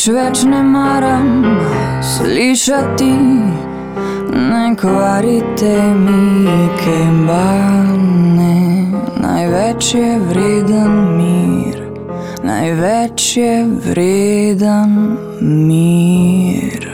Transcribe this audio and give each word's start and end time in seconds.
Nič 0.00 0.14
več 0.16 0.42
ne 0.48 0.62
maram 0.64 1.42
slišati, 2.00 3.08
ne 4.32 4.62
kvarite 4.80 5.74
mi 5.92 6.70
kembane. 6.80 8.56
Največ 9.20 9.92
je 9.98 10.08
vreden 10.24 10.96
mir, 11.20 11.84
največ 12.40 13.28
je 13.36 13.52
vreden 13.84 14.98
mir. 15.44 16.88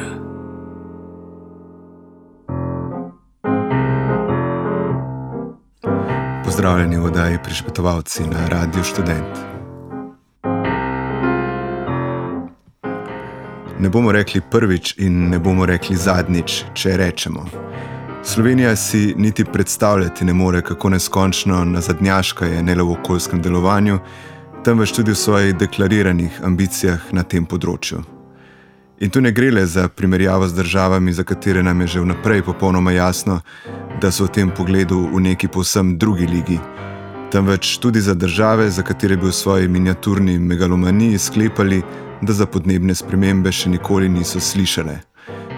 Pozdravljeni 6.45 6.99
v 6.99 7.05
oddaji 7.05 7.39
Prišpetovalci 7.39 8.27
na 8.27 8.49
Radiu 8.51 8.83
Student. 8.83 9.56
Ne 13.87 13.91
bomo 13.91 14.13
rekli 14.13 14.41
prvič 14.41 14.95
in 14.99 15.29
ne 15.31 15.39
bomo 15.39 15.67
rekli 15.67 15.95
zadnjič, 15.97 16.55
če 16.75 16.97
rečemo. 16.99 17.45
Slovenija 18.25 18.77
si 18.77 19.15
niti 19.17 19.45
predstavljati 19.45 20.25
ne 20.25 20.33
more, 20.33 20.63
kako 20.63 20.89
neskončno 20.91 21.65
nazadnjaška 21.65 22.47
je 22.47 22.63
ne 22.63 22.75
le 22.75 22.83
v 22.83 22.97
okoljskem 22.97 23.43
delovanju, 23.43 24.01
temveč 24.65 24.91
tudi 24.93 25.15
v 25.15 25.21
svojih 25.21 25.55
deklariranih 25.55 26.41
ambicijah 26.43 27.05
na 27.13 27.23
tem 27.23 27.47
področju. 27.47 28.01
In 28.99 29.15
tu 29.15 29.23
ne 29.23 29.31
gre 29.31 29.53
le 29.55 29.63
za 29.67 29.87
primerjavo 29.89 30.49
z 30.51 30.59
državami, 30.59 31.15
za 31.15 31.23
katere 31.23 31.63
nam 31.63 31.81
je 31.81 31.87
že 31.87 32.03
vnaprej 32.03 32.43
popolnoma 32.43 32.91
jasno, 32.97 33.39
da 34.03 34.11
so 34.11 34.27
v 34.27 34.35
tem 34.35 34.51
pogledu 34.51 34.99
v 35.15 35.23
neki 35.29 35.47
povsem 35.47 35.95
drugi 35.95 36.27
ligi, 36.27 36.59
temveč 37.31 37.79
tudi 37.79 38.03
za 38.03 38.19
države, 38.19 38.67
za 38.71 38.83
katere 38.83 39.17
bi 39.17 39.31
v 39.31 39.33
svoji 39.33 39.69
miniaturni 39.69 40.39
megalomaniji 40.39 41.19
sklepali, 41.19 41.83
da 42.23 42.33
za 42.33 42.47
podnebne 42.47 42.95
spremembe 42.95 43.53
še 43.53 43.71
nikoli 43.71 44.09
niso 44.09 44.41
slišale. 44.41 44.99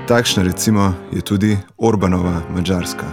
Takšna 0.09 0.43
recimo 0.43 0.93
je 1.13 1.21
tudi 1.21 1.57
Orbanova 1.79 2.43
Mačarska. 2.55 3.07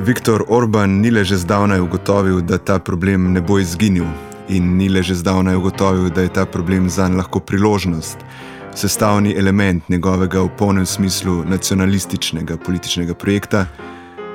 Viktor 0.00 0.44
Orban 0.48 0.90
ni 1.00 1.10
le 1.10 1.24
že 1.24 1.36
zdavnaj 1.36 1.80
ugotovil, 1.80 2.40
da 2.40 2.58
ta 2.58 2.78
problem 2.78 3.32
ne 3.32 3.40
bo 3.40 3.58
izginil, 3.58 4.06
in 4.48 4.76
ni 4.76 4.88
le 4.88 5.02
že 5.02 5.14
zdavnaj 5.14 5.56
ugotovil, 5.56 6.10
da 6.10 6.22
je 6.22 6.32
ta 6.32 6.46
problem 6.46 6.88
zanj 6.90 7.16
lahko 7.16 7.40
priložnost, 7.40 8.18
sestavni 8.74 9.34
element 9.38 9.88
njegovega 9.88 10.40
v 10.40 10.48
polnem 10.58 10.86
smislu 10.86 11.44
nacionalističnega 11.44 12.56
političnega 12.56 13.14
projekta, 13.14 13.66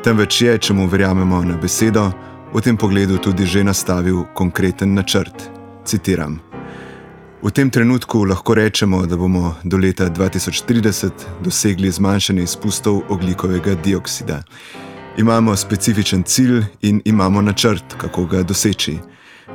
temveč 0.04 0.42
je, 0.42 0.58
če 0.58 0.74
mu 0.74 0.88
verjamemo 0.88 1.42
na 1.44 1.58
besedo, 1.58 2.12
v 2.56 2.62
tem 2.62 2.78
pogledu 2.78 3.18
tudi 3.18 3.44
že 3.46 3.64
nastavil 3.64 4.24
konkreten 4.34 4.94
načrt. 4.94 5.52
Citiram. 5.84 6.40
V 7.44 7.52
tem 7.52 7.70
trenutku 7.70 8.24
lahko 8.24 8.56
rečemo, 8.56 9.06
da 9.06 9.18
bomo 9.18 9.56
do 9.64 9.78
leta 9.78 10.08
2030 10.10 11.44
dosegli 11.44 11.92
zmanjšanje 11.92 12.44
izpustov 12.44 13.02
oglikovega 13.10 13.76
dioksida. 13.76 14.44
Imamo 15.18 15.56
specifičen 15.56 16.24
cilj 16.24 16.64
in 16.82 17.02
imamo 17.06 17.42
načrt, 17.42 17.84
kako 17.98 18.26
ga 18.26 18.44
doseči. 18.44 18.98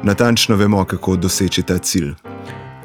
Natančno 0.02 0.56
vemo, 0.56 0.84
kako 0.84 1.16
doseči 1.16 1.62
ta 1.62 1.78
cilj. 1.78 2.12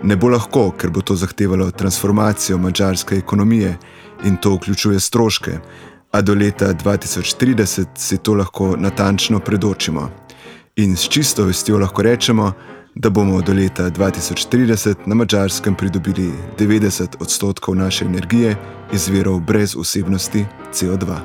Ne 0.04 0.16
bo 0.16 0.30
lahko, 0.30 0.72
ker 0.72 0.90
bo 0.90 1.02
to 1.02 1.16
zahtevalo 1.16 1.72
transformacijo 1.72 2.58
mačarske 2.58 3.16
ekonomije 3.16 3.78
in 4.24 4.38
to 4.38 4.56
vključuje 4.56 5.00
stroške, 5.00 5.60
a 6.16 6.22
do 6.22 6.34
leta 6.34 6.74
2030 6.74 7.86
si 7.96 8.18
to 8.18 8.34
lahko 8.34 8.76
natančno 8.78 9.40
predočimo. 9.40 10.10
In 10.76 10.96
s 10.96 11.10
čisto 11.10 11.44
vestjo 11.44 11.78
lahko 11.78 12.02
rečemo, 12.02 12.54
da 12.96 13.10
bomo 13.10 13.42
do 13.42 13.54
leta 13.54 13.90
2030 13.90 14.96
na 15.06 15.16
mačarskem 15.16 15.76
pridobili 15.76 16.32
90 16.60 17.16
odstotkov 17.20 17.76
naše 17.76 18.06
energije 18.06 18.56
iz 18.94 19.08
verov 19.08 19.40
brez 19.40 19.76
vsebnosti 19.76 20.46
CO2. 20.74 21.18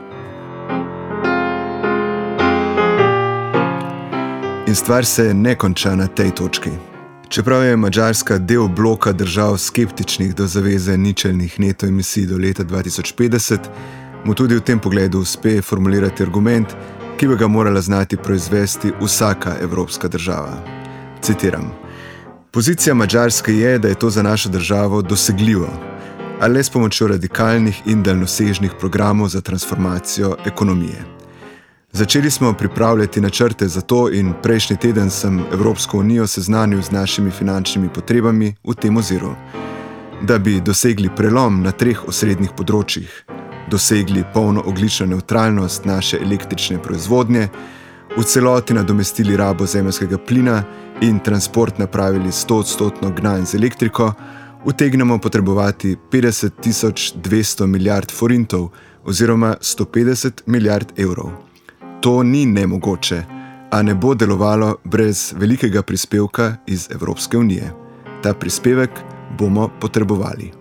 In 4.66 4.74
stvar 4.74 5.04
se 5.04 5.34
ne 5.34 5.54
konča 5.54 5.94
na 5.94 6.06
tej 6.06 6.30
točki. 6.30 6.70
Čeprav 7.28 7.64
je 7.64 7.76
Mačarska 7.76 8.38
del 8.38 8.68
bloka 8.68 9.12
držav 9.12 9.58
skeptičnih 9.58 10.34
do 10.34 10.46
zaveze 10.46 10.96
ničelnih 10.96 11.60
neto 11.60 11.86
emisij 11.86 12.26
do 12.26 12.36
leta 12.38 12.64
2050, 12.64 13.58
mu 14.25 14.34
tudi 14.34 14.54
v 14.54 14.60
tem 14.60 14.78
pogledu 14.78 15.20
uspe 15.20 15.62
formulirati 15.62 16.22
argument, 16.22 16.76
ki 17.16 17.28
bi 17.28 17.36
ga 17.36 17.48
morala 17.48 17.81
znati 17.81 18.16
proizvesti 18.16 18.92
vsaka 19.00 19.56
evropska 19.62 20.08
država. 20.08 20.64
Citiram: 21.22 21.72
Pozicija 22.50 22.94
Mačarske 22.94 23.54
je, 23.54 23.78
da 23.78 23.88
je 23.88 23.94
to 23.94 24.10
za 24.10 24.22
našo 24.22 24.48
državo 24.48 25.03
dosegljivo, 25.03 25.69
a 26.41 26.47
le 26.47 26.62
s 26.62 26.70
pomočjo 26.70 27.09
radikalnih 27.09 27.82
in 27.86 28.03
daljnosežnih 28.03 28.72
programov 28.80 29.28
za 29.28 29.41
transformacijo 29.41 30.36
ekonomije. 30.47 31.04
Začeli 31.92 32.30
smo 32.30 32.53
pripravljati 32.53 33.20
načrte 33.20 33.69
za 33.69 33.80
to, 33.80 34.10
in 34.12 34.32
prejšnji 34.42 34.76
teden 34.76 35.10
sem 35.10 35.41
Evropsko 35.53 35.98
unijo 35.98 36.26
seznanil 36.26 36.82
z 36.82 36.91
našimi 36.91 37.30
finančnimi 37.30 37.88
potrebami 37.88 38.54
v 38.64 38.75
tem 38.75 38.97
oziru. 38.97 39.34
Da 40.22 40.38
bi 40.38 40.60
dosegli 40.60 41.10
prelom 41.16 41.62
na 41.62 41.72
treh 41.72 42.09
osrednjih 42.09 42.50
področjih, 42.56 43.39
dosegli 43.70 44.25
polno 44.34 44.62
oglično 44.66 45.06
neutralnost 45.06 45.84
naše 45.84 46.19
električne 46.22 46.82
proizvodnje, 46.82 47.48
v 48.16 48.22
celoti 48.22 48.75
nadomestili 48.75 49.36
rabo 49.36 49.66
zemljskega 49.66 50.19
plina 50.19 50.62
in 51.00 51.19
transport 51.19 51.78
napravili 51.78 52.28
100-odstotno 52.28 53.14
gnaj 53.16 53.44
z 53.44 53.54
elektriko, 53.54 54.12
utegnemo 54.64 55.19
potrebovati 55.19 55.97
50.200 56.10 57.66
milijard 57.66 58.10
forintov 58.12 58.69
oziroma 59.04 59.56
150 59.60 60.30
milijard 60.47 60.92
evrov. 60.97 61.30
To 62.00 62.22
ni 62.22 62.47
nemogoče, 62.47 63.25
a 63.70 63.82
ne 63.82 63.94
bo 63.94 64.14
delovalo 64.14 64.76
brez 64.84 65.34
velikega 65.36 65.82
prispevka 65.82 66.56
iz 66.66 66.88
Evropske 66.91 67.38
unije. 67.38 67.72
Ta 68.22 68.34
prispevek 68.34 68.91
bomo 69.38 69.70
potrebovali. 69.80 70.59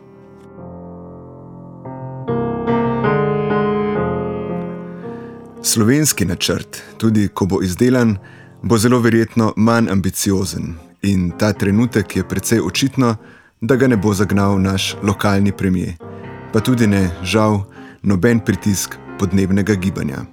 Slovenski 5.69 6.25
načrt, 6.25 6.81
tudi 6.97 7.27
ko 7.27 7.45
bo 7.45 7.61
izdelan, 7.61 8.17
bo 8.61 8.77
zelo 8.77 8.99
verjetno 8.99 9.53
manj 9.55 9.89
ambiciozen 9.91 10.73
in 11.01 11.31
ta 11.37 11.53
trenutek 11.53 12.15
je 12.15 12.23
precej 12.27 12.59
očitno, 12.59 13.15
da 13.61 13.75
ga 13.75 13.87
ne 13.87 13.97
bo 13.97 14.13
zagnal 14.13 14.61
naš 14.61 14.95
lokalni 15.03 15.51
premijer, 15.51 15.93
pa 16.53 16.59
tudi 16.59 16.87
ne, 16.87 17.11
žal, 17.23 17.59
noben 18.01 18.39
pritisk 18.39 18.97
podnebnega 19.19 19.75
gibanja. 19.75 20.25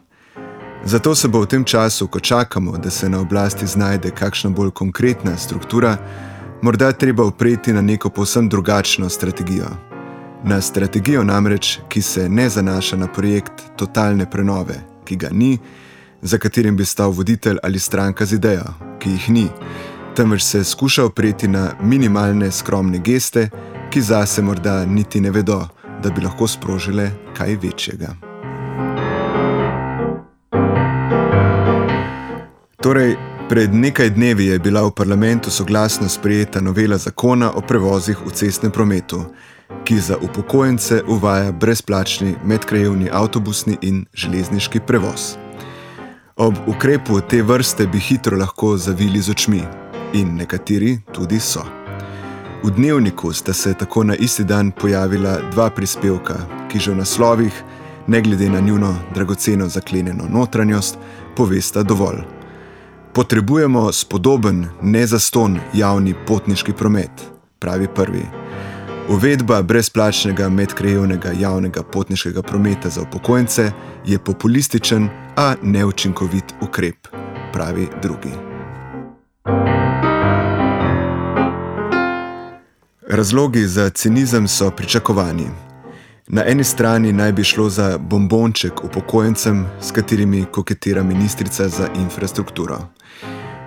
Zato 0.84 1.14
se 1.14 1.28
bo 1.28 1.44
v 1.44 1.46
tem 1.46 1.64
času, 1.64 2.08
ko 2.08 2.20
čakamo, 2.20 2.78
da 2.78 2.90
se 2.90 3.08
na 3.08 3.20
oblasti 3.20 3.66
znajde 3.66 4.10
kakšna 4.10 4.50
bolj 4.50 4.70
konkretna 4.70 5.36
struktura, 5.36 5.96
morda 6.62 6.92
treba 6.92 7.24
upreti 7.24 7.72
na 7.72 7.82
neko 7.82 8.10
povsem 8.10 8.48
drugačno 8.48 9.08
strategijo. 9.08 9.68
Na 10.44 10.60
strategijo 10.60 11.24
namreč, 11.24 11.78
ki 11.88 12.02
se 12.02 12.28
ne 12.28 12.48
zanaša 12.48 12.96
na 12.96 13.12
projekt 13.12 13.62
totalne 13.76 14.30
prenove, 14.30 14.95
ki 15.06 15.16
ga 15.16 15.30
ni, 15.32 15.54
za 16.22 16.38
katerim 16.38 16.76
bi 16.76 16.84
stal 16.84 17.14
voditelj 17.14 17.62
ali 17.62 17.78
stranka 17.78 18.26
z 18.26 18.40
idejo, 18.40 18.74
ki 18.98 19.10
jih 19.10 19.30
ni, 19.30 19.46
temveč 20.16 20.42
se 20.42 20.64
skuša 20.64 21.04
opreti 21.04 21.48
na 21.48 21.70
minimalne 21.82 22.50
skromne 22.50 22.98
geste, 22.98 23.48
ki 23.90 24.00
zase 24.02 24.42
morda 24.42 24.84
niti 24.86 25.20
ne 25.20 25.30
vedo, 25.30 25.62
da 26.02 26.10
bi 26.10 26.24
lahko 26.24 26.48
sprožile 26.48 27.10
kaj 27.36 27.56
večjega. 27.62 28.16
Torej, 32.82 33.16
pred 33.48 33.74
nekaj 33.74 34.10
dnevi 34.10 34.46
je 34.46 34.58
bila 34.58 34.82
v 34.82 34.90
parlamentu 34.90 35.50
soglasno 35.50 36.08
sprejeta 36.08 36.60
novela 36.60 36.98
zakona 36.98 37.52
o 37.54 37.60
prevozih 37.60 38.18
v 38.26 38.30
cestnem 38.30 38.72
prometu, 38.72 39.24
ki 39.84 39.98
za 39.98 40.16
upokojence 40.18 41.02
uvaja 41.08 41.52
brezplačni 41.52 42.34
medkrajevni 42.44 43.10
avtobusni 43.12 43.76
in 43.82 44.04
železniški 44.14 44.80
prevoz. 44.80 45.36
Ob 46.36 46.54
ukrepu 46.66 47.20
te 47.20 47.42
vrste 47.42 47.86
bi 47.86 47.98
hitro 47.98 48.36
lahko 48.36 48.76
zavili 48.76 49.20
z 49.20 49.30
očmi, 49.30 49.62
in 50.12 50.36
nekateri 50.36 50.98
tudi 51.12 51.40
so. 51.40 51.62
V 52.64 52.70
dnevniku 52.70 53.32
sta 53.32 53.52
se 53.52 53.74
tako 53.74 54.04
na 54.04 54.14
isti 54.14 54.44
dan 54.44 54.70
pojavila 54.70 55.38
dva 55.50 55.70
prispevka, 55.70 56.34
ki 56.68 56.78
že 56.78 56.90
v 56.90 56.96
naslovih, 56.96 57.62
ne 58.06 58.20
glede 58.20 58.48
na 58.48 58.60
njuno 58.60 58.94
dragoceno 59.14 59.68
zaklenjeno 59.68 60.24
notranjost, 60.28 60.98
povesta 61.36 61.82
dovolj. 61.82 62.22
Potrebujemo 63.14 63.92
spodoben, 63.92 64.66
nezaston 64.82 65.58
javni 65.74 66.14
potniški 66.26 66.72
promet, 66.72 67.10
pravi 67.58 67.88
prvi. 67.94 68.45
Uvedba 69.08 69.62
brezplačnega 69.62 70.48
medkrajevnega 70.48 71.30
javnega 71.40 71.82
potniškega 71.82 72.42
prometa 72.42 72.90
za 72.90 73.02
upokojence 73.02 73.72
je 74.06 74.18
populističen, 74.18 75.08
a 75.36 75.54
neučinkovit 75.62 76.44
ukrep, 76.60 77.08
pravi 77.52 77.88
drugi. 78.02 78.32
Razlogi 83.08 83.66
za 83.66 83.90
cinizem 83.90 84.48
so 84.48 84.70
pričakovani. 84.70 85.46
Na 86.28 86.42
eni 86.46 86.64
strani 86.64 87.12
naj 87.12 87.32
bi 87.32 87.44
šlo 87.44 87.68
za 87.68 87.98
bombonček 87.98 88.84
upokojencem, 88.84 89.66
s 89.80 89.90
katerimi 89.90 90.44
koketira 90.52 91.02
ministrica 91.02 91.68
za 91.68 91.88
infrastrukturo. 91.94 92.78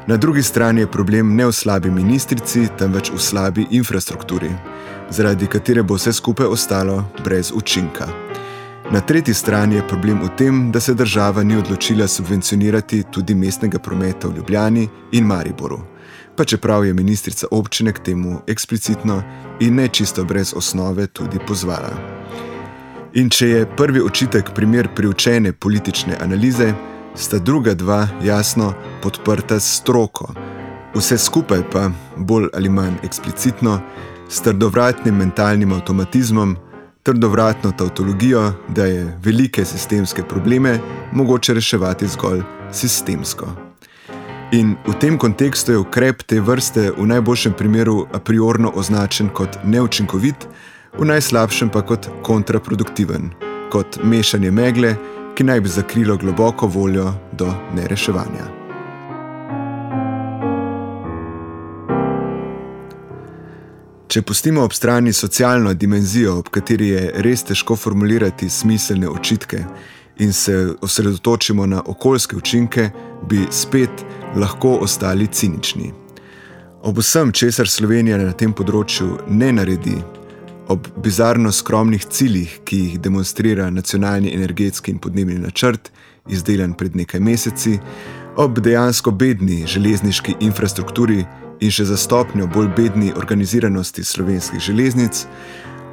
Na 0.08 0.18
drugi 0.18 0.44
strani 0.44 0.82
je 0.82 0.92
problem 0.92 1.36
ne 1.36 1.46
v 1.46 1.52
slabi 1.52 1.92
ministrici, 1.92 2.68
temveč 2.78 3.12
v 3.12 3.20
slabi 3.20 3.68
infrastrukturi, 3.72 4.50
zaradi 5.10 5.48
katere 5.48 5.84
bo 5.84 5.96
vse 5.96 6.14
skupaj 6.14 6.46
ostalo 6.46 7.04
brez 7.24 7.52
učinka. 7.56 8.08
Na 8.92 9.02
tretji 9.02 9.34
strani 9.34 9.76
je 9.76 9.88
problem 9.88 10.22
v 10.24 10.30
tem, 10.38 10.72
da 10.72 10.80
se 10.80 10.94
država 10.94 11.44
ni 11.44 11.58
odločila 11.58 12.08
subvencionirati 12.08 13.04
tudi 13.12 13.36
mestnega 13.36 13.80
prometa 13.80 14.28
v 14.28 14.36
Ljubljani 14.36 14.88
in 15.12 15.26
Mariboru 15.26 15.80
pa 16.40 16.46
čeprav 16.46 16.86
je 16.86 16.94
ministrica 16.94 17.48
občine 17.52 17.92
k 17.92 18.00
temu 18.00 18.42
eksplicitno 18.48 19.24
in 19.60 19.76
ne 19.76 19.88
čisto 19.88 20.24
brez 20.24 20.54
osnove 20.56 21.08
tudi 21.08 21.40
pozvala. 21.48 21.90
In 23.14 23.30
če 23.30 23.48
je 23.48 23.66
prvi 23.76 24.02
očitek 24.02 24.54
primer 24.56 24.88
priučene 24.96 25.52
politične 25.52 26.16
analize, 26.22 26.74
sta 27.16 27.40
druga 27.40 27.74
dva 27.74 28.08
jasno 28.24 28.74
podprta 29.04 29.60
s 29.60 29.82
stroko, 29.82 30.32
vse 30.96 31.18
skupaj 31.18 31.66
pa, 31.72 31.90
bolj 32.16 32.48
ali 32.54 32.70
manj 32.70 32.96
eksplicitno, 33.04 33.82
s 34.30 34.42
trdovratnim 34.42 35.16
mentalnim 35.16 35.74
avtomatizmom, 35.74 36.58
trdovratno 37.04 37.72
tautologijo, 37.72 38.54
da 38.68 38.86
je 38.86 39.18
velike 39.24 39.66
sistemske 39.66 40.24
probleme 40.24 40.80
mogoče 41.12 41.54
reševati 41.54 42.08
zgolj 42.08 42.42
sistemsko. 42.72 43.48
In 44.52 44.76
v 44.88 44.94
tem 45.00 45.18
kontekstu 45.18 45.72
je 45.72 45.78
ukrep 45.78 46.24
te 46.24 46.40
vrste 46.42 46.92
v 46.98 47.06
najboljšem 47.06 47.54
primeru 47.54 48.08
a 48.14 48.20
priorno 48.20 48.72
označen 48.76 49.30
kot 49.30 49.60
neučinkovit, 49.64 50.48
v 50.98 51.06
najslabšem 51.06 51.70
pa 51.70 51.82
kot 51.82 52.10
kontraproduktiven, 52.26 53.30
kot 53.72 54.02
mešanje 54.04 54.52
megle, 54.52 54.96
ki 55.36 55.44
naj 55.44 55.62
bi 55.62 55.70
zakrilo 55.70 56.18
globoko 56.18 56.68
voljo 56.68 57.14
do 57.32 57.54
nereševanja. 57.76 58.59
Če 64.10 64.24
pustimo 64.26 64.64
ob 64.66 64.74
strani 64.74 65.12
socialno 65.14 65.70
dimenzijo, 65.78 66.40
ob 66.42 66.48
kateri 66.50 66.88
je 66.90 67.02
res 67.22 67.44
težko 67.46 67.76
formulirati 67.78 68.48
smiselne 68.50 69.06
očitke, 69.06 69.60
in 70.26 70.34
se 70.34 70.56
osredotočimo 70.82 71.66
na 71.70 71.84
okoljske 71.86 72.36
učinke, 72.36 72.90
bi 73.30 73.44
spet 73.52 74.02
lahko 74.36 74.72
ostali 74.82 75.28
cinični. 75.28 75.92
Ob 76.82 76.98
vsem, 76.98 77.32
česar 77.32 77.70
Slovenija 77.70 78.18
na 78.18 78.34
tem 78.34 78.54
področju 78.54 79.12
ne 79.30 79.52
naredi, 79.54 80.00
ob 80.74 80.90
bizarno 81.06 81.52
skromnih 81.54 82.08
ciljih, 82.10 82.56
ki 82.66 82.80
jih 82.80 82.96
demonstrira 83.06 83.70
nacionalni 83.70 84.34
energetski 84.34 84.90
in 84.90 84.98
podnebni 84.98 85.38
načrt, 85.44 85.92
izdelan 86.26 86.74
pred 86.74 86.98
nekaj 86.98 87.22
meseci, 87.22 87.76
ob 88.42 88.58
dejansko 88.58 89.14
bedni 89.14 89.68
železniški 89.70 90.40
infrastrukturi 90.50 91.28
in 91.60 91.72
še 91.72 91.86
za 91.86 91.98
stopnjo 91.98 92.48
bolj 92.48 92.70
bedni 92.76 93.14
organiziranosti 93.16 94.04
slovenskih 94.04 94.60
železnic, 94.60 95.26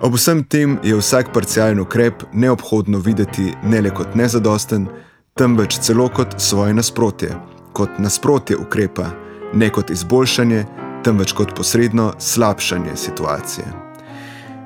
Ob 0.00 0.14
vsem 0.14 0.44
tem 0.44 0.76
je 0.84 0.92
vsak 0.96 1.32
parcialen 1.32 1.80
ukrep 1.80 2.22
neobhodno 2.32 2.98
videti 2.98 3.54
ne 3.64 3.80
le 3.80 3.90
kot 3.90 4.14
nezadosten, 4.14 4.88
temveč 5.34 5.78
celo 5.80 6.08
kot 6.08 6.34
svoje 6.38 6.74
nasprotje, 6.74 7.32
kot 7.72 7.98
nasprotje 7.98 8.56
ukrepa, 8.56 9.06
ne 9.54 9.70
kot 9.72 9.90
izboljšanje, 9.90 10.66
temveč 11.04 11.32
kot 11.32 11.54
posredno 11.56 12.12
slabšanje 12.18 12.96
situacije. 12.96 13.66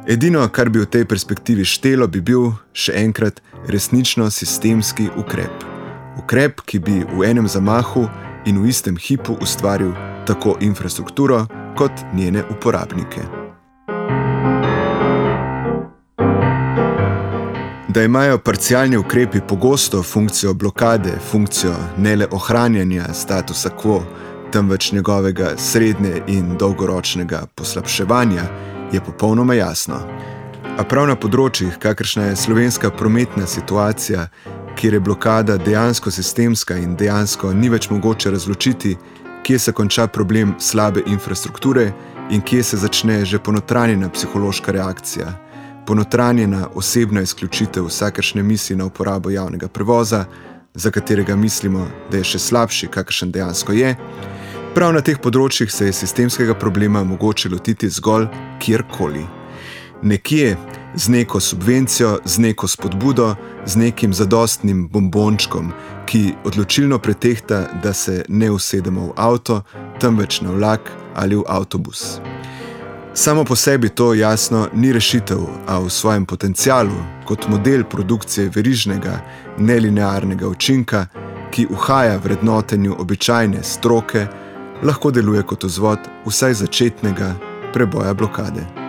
Edino, 0.08 0.48
kar 0.48 0.68
bi 0.68 0.82
v 0.82 0.90
tej 0.90 1.04
perspektivi 1.06 1.64
štelo, 1.64 2.08
bi 2.10 2.20
bil 2.20 2.50
še 2.74 2.96
enkrat 2.98 3.38
resnično 3.70 4.30
sistemski 4.34 5.06
ukrep. 5.16 5.62
Ukrep, 6.18 6.64
ki 6.66 6.78
bi 6.82 7.04
v 7.06 7.22
enem 7.28 7.46
zamahu 7.46 8.08
in 8.50 8.58
v 8.58 8.72
istem 8.72 8.98
hipu 8.98 9.38
ustvaril 9.38 9.94
tako 10.30 10.56
infrastrukturo 10.60 11.46
kot 11.76 11.92
njene 12.14 12.42
uporabnike. 12.50 13.20
Da 17.88 18.02
imajo 18.02 18.38
parcialni 18.38 18.96
ukrepi 18.96 19.40
pogosto 19.48 20.02
funkcijo 20.02 20.54
blokade, 20.54 21.12
funkcijo 21.30 21.74
ne 21.98 22.16
le 22.16 22.28
ohranjanja 22.30 23.14
statusa 23.14 23.70
quo, 23.82 24.02
temveč 24.52 24.92
njegovega 24.92 25.50
srednje 25.56 26.22
in 26.26 26.56
dolgoročnega 26.58 27.46
poslabševanja, 27.54 28.42
je 28.92 29.00
popolnoma 29.00 29.54
jasno. 29.54 29.98
A 30.78 30.84
prav 30.84 31.08
na 31.08 31.16
področjih, 31.16 31.74
kakršna 31.78 32.30
je 32.30 32.36
slovenska 32.36 32.90
prometna 32.90 33.46
situacija, 33.46 34.28
kjer 34.78 34.94
je 34.94 35.00
blokada 35.00 35.56
dejansko 35.56 36.10
sistemska 36.10 36.76
in 36.78 36.94
dejansko 36.96 37.52
ni 37.52 37.68
več 37.68 37.90
mogoče 37.90 38.30
razločiti, 38.30 38.96
kje 39.42 39.58
se 39.58 39.72
konča 39.72 40.06
problem 40.06 40.54
slabe 40.58 41.02
infrastrukture 41.06 41.92
in 42.30 42.40
kje 42.40 42.62
se 42.62 42.76
začne 42.76 43.24
že 43.24 43.38
ponotranjena 43.38 44.08
psihološka 44.08 44.72
reakcija 44.72 45.50
ponotranjena 45.90 46.68
osebna 46.74 47.20
izključitev 47.20 47.84
vsakršne 47.84 48.42
misli 48.42 48.76
na 48.76 48.84
uporabo 48.84 49.30
javnega 49.30 49.68
prevoza, 49.68 50.24
za 50.74 50.90
katerega 50.90 51.36
mislimo, 51.36 51.88
da 52.10 52.20
je 52.20 52.24
še 52.24 52.38
slabši, 52.38 52.86
kakršen 52.86 53.32
dejansko 53.32 53.74
je. 53.74 53.96
Prav 54.74 54.92
na 54.94 55.02
teh 55.02 55.18
področjih 55.18 55.72
se 55.72 55.88
je 55.88 55.96
sistemskega 55.98 56.54
problema 56.54 57.02
mogoče 57.04 57.50
lotiti 57.50 57.90
zgolj 57.90 58.28
kjerkoli. 58.62 59.24
Nekje 60.02 60.54
z 60.94 61.08
neko 61.08 61.40
subvencijo, 61.40 62.18
z 62.24 62.38
neko 62.38 62.68
spodbudo, 62.68 63.34
z 63.66 63.76
nekim 63.76 64.14
zadostnim 64.14 64.88
bombončkom, 64.88 65.72
ki 66.06 66.32
odločilno 66.44 66.98
pretehta, 66.98 67.66
da 67.82 67.92
se 67.92 68.24
ne 68.28 68.50
usedemo 68.50 69.06
v 69.06 69.12
avto, 69.16 69.62
temveč 70.00 70.40
na 70.40 70.50
vlak 70.50 70.90
ali 71.14 71.36
v 71.36 71.44
avtobus. 71.48 72.20
Samo 73.14 73.44
po 73.44 73.56
sebi 73.56 73.88
to 73.88 74.14
jasno 74.14 74.68
ni 74.74 74.92
rešitev, 74.92 75.38
a 75.66 75.78
v 75.78 75.90
svojem 75.90 76.26
potencialu, 76.26 76.94
kot 77.26 77.48
model 77.48 77.84
produkcije 77.84 78.50
verižnega, 78.54 79.20
nelinearnega 79.58 80.48
učinka, 80.48 81.06
ki 81.50 81.66
uhaja 81.70 82.16
vrednotenju 82.16 82.96
običajne 82.98 83.62
stroke, 83.62 84.26
lahko 84.82 85.10
deluje 85.10 85.42
kot 85.42 85.64
vzvod 85.64 85.98
vsaj 86.26 86.54
začetnega 86.54 87.34
preboja 87.72 88.14
blokade. 88.14 88.79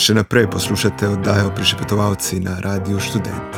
Še 0.00 0.14
naprej 0.16 0.46
poslušate 0.48 1.08
oddajo 1.08 1.50
Prišepetovalci 1.52 2.38
na 2.40 2.54
Radiu 2.60 3.00
Student. 3.00 3.56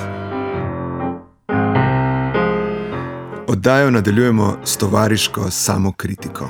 Oddajo 3.46 3.90
nadaljujemo 3.90 4.56
s 4.64 4.76
tovariško 4.76 5.50
samokritiko. 5.50 6.48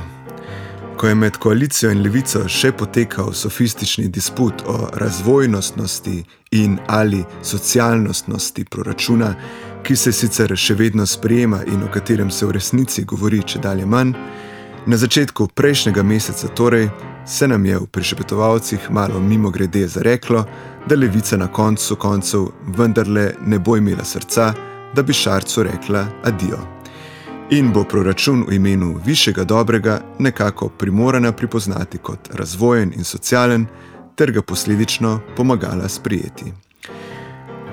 Ko 0.96 1.06
je 1.06 1.14
med 1.14 1.36
koalicijo 1.36 1.92
in 1.92 2.00
levico 2.02 2.46
še 2.48 2.72
potekal 2.72 3.34
sofistični 3.36 4.08
disput 4.08 4.64
o 4.66 4.88
razvojnostnosti 4.96 6.24
in 6.56 6.78
ali 6.88 7.24
socialnostnosti 7.42 8.64
proračuna, 8.64 9.34
ki 9.84 9.96
se 9.96 10.12
sicer 10.12 10.56
še 10.56 10.74
vedno 10.74 11.06
sprejema 11.06 11.66
in 11.68 11.84
o 11.84 11.92
katerem 11.92 12.30
se 12.30 12.46
v 12.46 12.56
resnici 12.56 13.04
govori 13.04 13.44
če 13.44 13.60
dalje 13.60 13.86
manj, 13.86 14.16
na 14.86 14.96
začetku 14.96 15.52
prejšnjega 15.52 16.02
meseca 16.02 16.48
torej 16.48 16.88
se 17.26 17.48
nam 17.48 17.66
je 17.66 17.78
v 17.78 17.86
prišepetovalcih 17.86 18.90
malo 18.90 19.20
mimo 19.20 19.50
grede 19.50 19.86
zareklo, 19.88 20.44
da 20.88 20.96
levica 20.96 21.36
na 21.36 21.46
koncu 21.46 21.96
koncev 21.96 22.46
vendarle 22.76 23.32
ne 23.46 23.58
bo 23.58 23.76
imela 23.76 24.04
srca, 24.04 24.52
da 24.94 25.02
bi 25.02 25.12
šarcu 25.12 25.62
rekla 25.62 26.06
adijo. 26.24 26.58
In 27.50 27.72
bo 27.72 27.84
proračun 27.84 28.44
v 28.48 28.54
imenu 28.54 29.00
višjega 29.04 29.44
dobrega 29.44 30.00
nekako 30.18 30.68
primorana 30.68 31.32
pripoznati 31.32 31.98
kot 31.98 32.28
razvojen 32.32 32.92
in 32.96 33.04
socialen, 33.04 33.66
ter 34.16 34.32
ga 34.32 34.42
posledično 34.42 35.20
pomagala 35.36 35.88
sprijeti. 35.88 36.52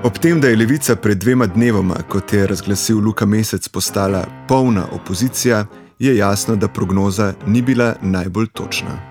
Ob 0.03 0.17
tem, 0.17 0.41
da 0.41 0.47
je 0.47 0.55
levica 0.55 0.95
pred 0.95 1.17
dvema 1.17 1.45
dnevoma, 1.45 1.95
kot 2.09 2.33
je 2.33 2.47
razglasil 2.47 2.99
Luka 2.99 3.25
Mesec, 3.25 3.67
postala 3.67 4.25
polna 4.47 4.85
opozicija, 4.91 5.65
je 5.99 6.17
jasno, 6.17 6.55
da 6.55 6.67
prognoza 6.67 7.33
ni 7.47 7.61
bila 7.61 7.95
najbolj 8.01 8.47
točna. 8.47 9.08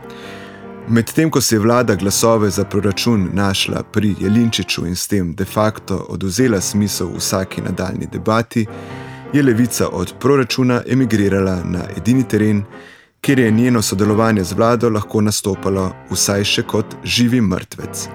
Medtem 0.91 1.31
ko 1.31 1.41
se 1.41 1.55
je 1.55 1.59
vlada 1.59 1.95
glasove 1.95 2.51
za 2.51 2.65
proračun 2.65 3.29
našla 3.33 3.83
pri 3.83 4.15
Jelinčiču 4.21 4.87
in 4.87 4.97
s 4.97 5.09
tem 5.09 5.35
de 5.35 5.45
facto 5.45 6.07
oduzela 6.09 6.61
smisel 6.61 7.09
vsaki 7.17 7.61
nadaljni 7.61 8.07
debati, 8.13 8.67
je 9.33 9.43
levica 9.43 9.89
od 9.93 10.15
proračuna 10.21 10.83
emigrirala 10.87 11.63
na 11.65 11.83
edini 11.97 12.29
teren, 12.29 12.63
kjer 13.21 13.39
je 13.39 13.51
njeno 13.51 13.83
sodelovanje 13.83 14.45
z 14.45 14.53
vlado 14.53 14.89
lahko 14.89 15.21
nastopalo 15.21 15.93
vsaj 16.11 16.45
še 16.45 16.63
kot 16.63 16.97
živi 17.05 17.41
mrtvec 17.41 18.09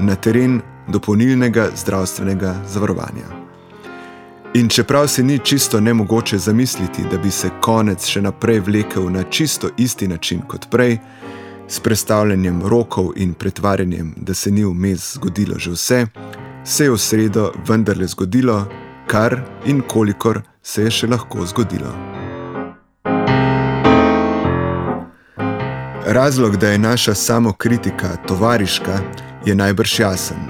na 0.00 0.16
teren 0.16 0.60
dopolnilnega 0.88 1.70
zdravstvenega 1.76 2.54
zavarovanja. 2.68 3.40
In 4.54 4.68
čeprav 4.68 5.08
se 5.08 5.22
ni 5.22 5.38
čisto 5.38 5.80
nemogoče 5.80 6.38
zamisliti, 6.38 7.02
da 7.10 7.18
bi 7.18 7.30
se 7.30 7.50
konec 7.60 8.06
še 8.06 8.20
naprej 8.22 8.60
vlekel 8.60 9.08
na 9.10 9.22
čisto 9.22 9.70
isti 9.76 10.08
način 10.08 10.42
kot 10.48 10.66
prej, 10.70 10.98
s 11.70 11.80
predstavljanjem 11.80 12.62
rokov 12.62 13.12
in 13.16 13.34
pretvarjanjem, 13.34 14.14
da 14.16 14.34
se 14.34 14.50
ni 14.50 14.64
vmes 14.64 15.14
zgodilo 15.14 15.58
že 15.58 15.70
vse, 15.70 16.06
se 16.64 16.84
je 16.84 16.90
v 16.90 16.98
sredo 16.98 17.52
vendarle 17.68 18.06
zgodilo, 18.06 18.66
kar 19.06 19.40
in 19.64 19.82
kolikor 19.82 20.42
se 20.62 20.82
je 20.82 20.90
še 20.90 21.06
lahko 21.06 21.46
zgodilo. 21.46 21.92
Razlog, 26.06 26.56
da 26.56 26.68
je 26.68 26.78
naša 26.78 27.14
samokritika 27.14 28.16
tovariška, 28.26 28.98
je 29.46 29.54
najbrž 29.54 30.00
jasen. 30.00 30.42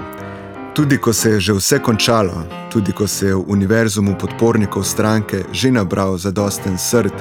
Tudi 0.73 0.97
ko 0.97 1.13
se 1.13 1.29
je 1.29 1.39
že 1.39 1.53
vse 1.53 1.79
končalo, 1.79 2.43
tudi 2.71 2.91
ko 2.91 3.07
se 3.07 3.27
je 3.27 3.35
v 3.35 3.43
univerzumu 3.47 4.17
podpornikov 4.17 4.83
stranke 4.83 5.43
že 5.51 5.71
nabral 5.71 6.17
zadosten 6.17 6.77
srd 6.77 7.13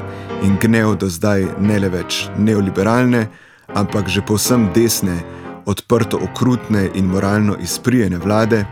in 0.42 0.56
gnev 0.60 0.96
do 0.96 1.08
zdaj 1.08 1.44
ne 1.58 1.78
le 1.78 1.88
več 1.88 2.28
neoliberalne, 2.38 3.28
ampak 3.74 4.08
že 4.08 4.22
povsem 4.22 4.68
desne, 4.74 5.20
odprto 5.66 6.18
okrutne 6.18 6.90
in 6.94 7.06
moralno 7.06 7.56
izprijene 7.62 8.18
vlade, 8.18 8.64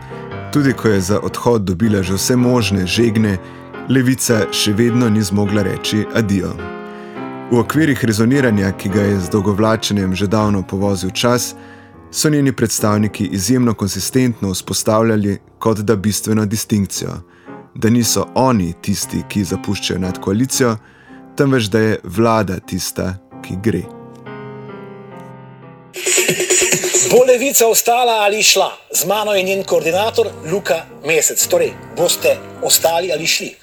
tudi 0.53 0.73
ko 0.73 0.87
je 0.87 1.01
za 1.01 1.19
odhod 1.19 1.61
dobila 1.61 2.03
že 2.03 2.13
vse 2.13 2.35
možne 2.35 2.87
žegne, 2.87 3.37
levica 3.89 4.45
še 4.51 4.73
vedno 4.73 5.09
ni 5.09 5.21
zmogla 5.21 5.63
reči 5.63 6.05
adijo. 6.15 6.53
V 7.51 7.57
okvirih 7.57 8.05
rezoniranja, 8.05 8.71
ki 8.77 8.89
ga 8.89 9.01
je 9.01 9.19
z 9.19 9.29
dolgovlačenjem 9.33 10.15
že 10.15 10.27
davno 10.27 10.61
povozil 10.61 11.09
čas, 11.09 11.55
so 12.11 12.29
njeni 12.29 12.51
predstavniki 12.51 13.25
izjemno 13.25 13.73
konsistentno 13.73 14.53
vzpostavljali 14.53 15.37
kot 15.59 15.79
da 15.79 15.95
bistveno 15.95 16.45
distinkcijo, 16.45 17.21
da 17.75 17.89
niso 17.89 18.25
oni 18.35 18.73
tisti, 18.81 19.23
ki 19.29 19.43
zapuščajo 19.43 19.99
nad 19.99 20.19
koalicijo, 20.21 20.77
temveč 21.35 21.69
da 21.69 21.79
je 21.79 21.99
vlada 22.03 22.59
tista, 22.59 23.15
ki 23.41 23.57
gre. 23.63 23.98
Bo 27.11 27.23
levica 27.25 27.67
ostala 27.67 28.13
ali 28.21 28.43
šla? 28.43 28.71
Z 28.91 29.05
mano 29.05 29.33
je 29.33 29.43
njen 29.43 29.63
koordinator 29.63 30.27
Luka 30.51 30.85
Mesec. 31.05 31.47
Torej, 31.47 31.71
boste 31.97 32.37
ostali 32.61 33.11
ali 33.13 33.27
šli? 33.27 33.55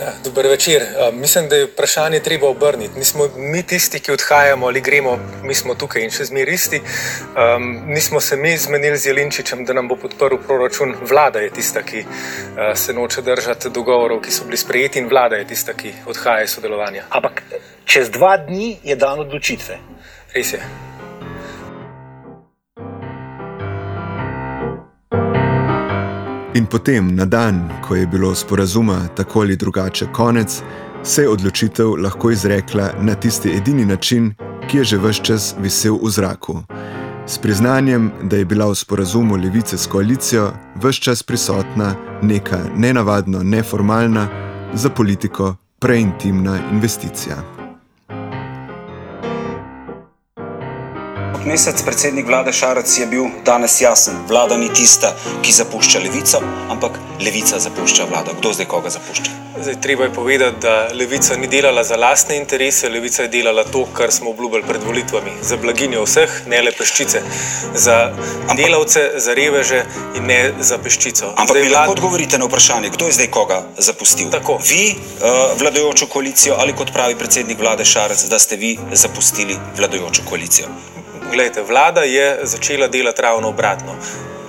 Ja, 0.00 0.12
dober 0.24 0.46
večer. 0.46 0.82
Mislim, 1.12 1.48
da 1.48 1.56
je 1.56 1.64
vprašanje 1.64 2.20
treba 2.20 2.48
obrniti. 2.48 2.98
Nismo 2.98 3.28
mi 3.36 3.62
tisti, 3.62 4.00
ki 4.00 4.12
odhajamo 4.12 4.66
ali 4.66 4.80
gremo, 4.80 5.18
mi 5.42 5.54
smo 5.54 5.74
tukaj 5.74 6.02
in 6.02 6.10
še 6.10 6.24
zmeraj 6.24 6.54
isti. 6.54 6.80
Um, 6.80 7.84
nismo 7.86 8.20
se 8.20 8.36
mi 8.36 8.56
zmenili 8.58 8.98
z 8.98 9.06
Jelinčičem, 9.06 9.64
da 9.64 9.72
nam 9.72 9.88
bo 9.88 9.96
podprl 9.96 10.36
proračun. 10.46 10.94
Vlada 11.02 11.40
je 11.40 11.50
tista, 11.50 11.82
ki 11.82 12.04
uh, 12.04 12.72
se 12.74 12.92
noče 12.92 13.22
držati 13.22 13.70
dogovorov, 13.70 14.20
ki 14.20 14.32
so 14.32 14.44
bili 14.44 14.56
sprejeti, 14.56 14.98
in 14.98 15.08
vlada 15.08 15.36
je 15.36 15.46
tista, 15.46 15.72
ki 15.72 15.92
odhaja 16.06 16.44
iz 16.44 16.50
sodelovanja. 16.50 17.04
Ampak 17.10 17.42
čez 17.84 18.10
dva 18.10 18.36
dni 18.36 18.76
je 18.84 18.96
dan 18.96 19.20
odločitve. 19.20 19.78
Res 20.34 20.52
je. 20.52 20.60
In 26.56 26.64
potem, 26.66 27.14
na 27.14 27.24
dan, 27.24 27.68
ko 27.84 27.94
je 27.96 28.06
bilo 28.06 28.34
sporazuma 28.34 29.08
tako 29.16 29.40
ali 29.40 29.56
drugače 29.56 30.06
konec, 30.12 30.62
se 31.02 31.22
je 31.22 31.28
odločitev 31.28 31.90
lahko 32.02 32.30
izrekla 32.30 32.90
na 33.00 33.14
tisti 33.14 33.50
edini 33.56 33.84
način, 33.84 34.34
ki 34.68 34.78
je 34.78 34.84
že 34.84 34.98
vse 34.98 35.22
čas 35.22 35.54
visel 35.60 35.98
v 36.02 36.10
zraku. 36.10 36.62
S 37.26 37.38
priznanjem, 37.38 38.10
da 38.22 38.36
je 38.36 38.44
bila 38.44 38.70
v 38.70 38.74
sporazumu 38.74 39.36
levice 39.36 39.78
s 39.78 39.86
koalicijo 39.86 40.52
vse 40.82 41.00
čas 41.00 41.22
prisotna 41.22 41.94
neka 42.22 42.58
nenavadno 42.76 43.42
neformalna, 43.42 44.28
za 44.74 44.90
politiko 44.90 45.54
preintimna 45.78 46.58
investicija. 46.72 47.55
Mesec 51.46 51.82
predsednik 51.82 52.26
vlade 52.26 52.52
Šarac 52.52 52.98
je 52.98 53.06
bil 53.06 53.24
danes 53.44 53.80
jasen. 53.80 54.14
Vlada 54.28 54.56
ni 54.56 54.68
tista, 54.74 55.14
ki 55.42 55.52
zapušča 55.52 56.00
levico, 56.02 56.40
ampak 56.70 56.98
levica 57.22 57.58
zapušča 57.58 58.04
vlado. 58.10 58.34
Kdo 58.38 58.52
zdaj 58.52 58.66
koga 58.66 58.90
zapušča? 58.90 59.30
Zdaj, 59.62 59.76
treba 59.80 60.04
je 60.04 60.12
povedati, 60.12 60.56
da 60.60 60.88
levica 60.94 61.36
ni 61.36 61.46
delala 61.46 61.84
za 61.84 61.96
lastne 61.96 62.36
interese, 62.36 62.88
levica 62.88 63.22
je 63.22 63.28
delala 63.28 63.64
to, 63.64 63.86
kar 63.94 64.12
smo 64.12 64.30
obljubili 64.30 64.62
pred 64.62 64.82
volitvami. 64.82 65.30
Za 65.42 65.56
blaginjo 65.56 66.02
vseh, 66.04 66.34
ne 66.46 66.62
le 66.62 66.72
peščice. 66.78 67.22
Za 67.74 67.96
ampak, 68.10 68.56
delavce, 68.56 69.06
za 69.16 69.34
reveže 69.34 69.84
in 70.18 70.26
ne 70.26 70.40
za 70.60 70.78
peščico. 70.78 71.32
Ampak 71.36 71.56
vi 71.56 71.70
lahko 71.70 71.94
vlad... 71.94 71.98
odgovorite 71.98 72.38
na 72.38 72.50
vprašanje, 72.50 72.90
kdo 72.98 73.06
je 73.06 73.16
zdaj 73.20 73.30
koga 73.30 73.62
zapustil? 73.78 74.28
Tako. 74.34 74.58
Vi, 74.68 74.84
uh, 74.92 75.56
vladajočo 75.62 76.10
koalicijo 76.12 76.58
ali 76.58 76.76
kot 76.76 76.92
pravi 76.92 77.14
predsednik 77.14 77.58
vlade 77.60 77.84
Šarac, 77.84 78.26
da 78.28 78.38
ste 78.38 78.56
vi 78.56 78.76
zapustili 78.92 79.56
vladajočo 79.78 80.28
koalicijo? 80.28 80.68
Glejte, 81.32 81.62
vlada 81.62 82.00
je 82.00 82.38
začela 82.42 82.88
delati 82.88 83.22
ravno 83.22 83.48
obratno. 83.48 83.96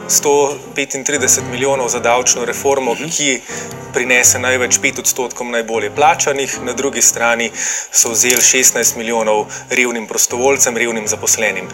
135 0.10 1.42
milijonov 1.52 1.90
za 1.90 2.00
davčno 2.00 2.46
reformo, 2.46 2.94
mhm. 2.94 3.10
ki 3.10 3.42
prinese 3.94 4.40
največ 4.40 4.78
5 4.78 5.00
odstotkov 5.00 5.48
najbolje 5.50 5.90
plačanih, 5.96 6.60
na 6.62 6.74
drugi 6.74 7.02
strani 7.02 7.52
so 7.92 8.12
vzeli 8.14 8.42
16 8.42 8.98
milijonov 8.98 9.46
revnim 9.70 10.08
prostovoljcem, 10.08 10.78
revnim 10.78 11.08
zaposlenim. 11.08 11.70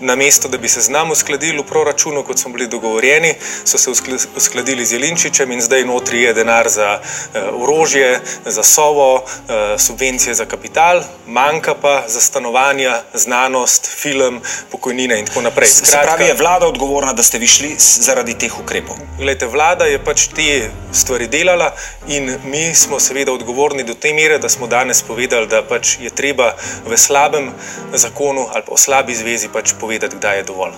Namesto 0.00 0.48
da 0.48 0.58
bi 0.58 0.68
se 0.68 0.80
z 0.80 0.88
nami 0.88 1.12
uskladili 1.12 1.58
v 1.58 1.66
proračunu, 1.68 2.22
kot 2.24 2.38
smo 2.38 2.52
bili 2.52 2.68
dogovorjeni, 2.68 3.34
so 3.64 3.78
se 3.78 3.90
uskladili 4.36 4.86
z 4.86 4.92
Jelinčičem 4.92 5.52
in 5.52 5.60
zdaj 5.60 5.84
notri 5.84 6.22
je 6.22 6.34
denar 6.34 6.68
za 6.68 7.00
uh, 7.00 7.62
orožje, 7.62 8.20
za 8.44 8.62
sovo, 8.62 9.14
uh, 9.14 9.54
subvencije 9.78 10.34
za 10.34 10.44
kapital, 10.44 11.02
manjka 11.26 11.74
pa 11.74 12.04
za 12.08 12.20
stanovanja, 12.20 13.02
znanost, 13.14 13.86
film, 13.86 14.40
pokojnine 14.70 15.18
in 15.18 15.26
tako 15.26 15.40
naprej. 15.40 15.68
Skratka, 15.68 15.90
Se 15.90 16.02
pravi, 16.02 16.24
je 16.24 16.34
vlada 16.34 16.66
odgovorna, 16.66 17.12
da 17.12 17.22
ste 17.22 17.38
vi 17.38 17.46
šli 17.46 17.75
zaradi 17.78 18.34
teh 18.34 18.58
ukrepov? 18.60 18.96
Glede, 19.18 19.46
vlada 19.46 19.84
je 19.84 19.98
pač 19.98 20.28
te 20.34 20.70
stvari 20.92 21.28
delala 21.28 21.72
in 22.08 22.32
mi 22.44 22.74
smo 22.74 23.00
seveda 23.00 23.32
odgovorni 23.32 23.84
do 23.84 23.94
te 23.94 24.14
mere, 24.14 24.38
da 24.38 24.48
smo 24.48 24.66
danes 24.66 25.02
povedali, 25.02 25.46
da 25.46 25.62
pač 25.62 25.98
je 26.00 26.10
treba 26.10 26.54
v 26.86 26.96
slabem 26.96 27.52
zakonu 27.94 28.48
ali 28.52 28.66
pa 28.66 28.74
v 28.74 28.80
slabi 28.80 29.14
zvezi 29.14 29.48
pač 29.52 29.74
povedati, 29.80 30.16
kdaj 30.16 30.36
je 30.36 30.44
dovolj. 30.52 30.76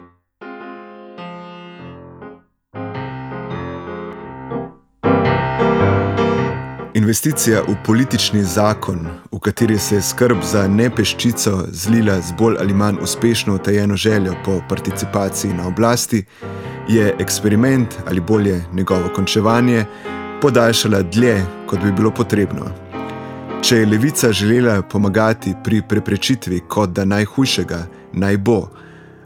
Investicija 6.99 7.63
v 7.63 7.77
politični 7.87 8.43
zakon, 8.43 9.07
v 9.33 9.39
kateri 9.41 9.79
se 9.79 9.95
je 9.95 10.03
skrb 10.03 10.43
za 10.43 10.67
nepeščico 10.69 11.53
zlila 11.71 12.21
z 12.21 12.35
bolj 12.39 12.57
ali 12.61 12.75
manj 12.75 12.99
uspešno 13.03 13.55
utajeno 13.55 13.97
željo 13.97 14.35
po 14.45 14.61
participaciji 14.69 15.53
na 15.53 15.67
oblasti, 15.67 16.25
je 16.89 17.15
eksperiment 17.19 17.95
ali 18.07 18.21
bolje 18.21 18.65
njegovo 18.73 19.09
končevanje 19.15 19.85
podaljšala 20.43 21.03
dlje, 21.03 21.45
kot 21.67 21.83
bi 21.83 21.93
bilo 21.93 22.11
potrebno. 22.11 22.71
Če 23.63 23.77
je 23.77 23.87
levica 23.87 24.33
želela 24.33 24.83
pomagati 24.83 25.55
pri 25.65 25.83
preprečitvi 25.89 26.61
kot 26.69 26.91
da 26.91 27.05
najhujšega, 27.05 27.87
naj 28.13 28.37
bo, 28.37 28.69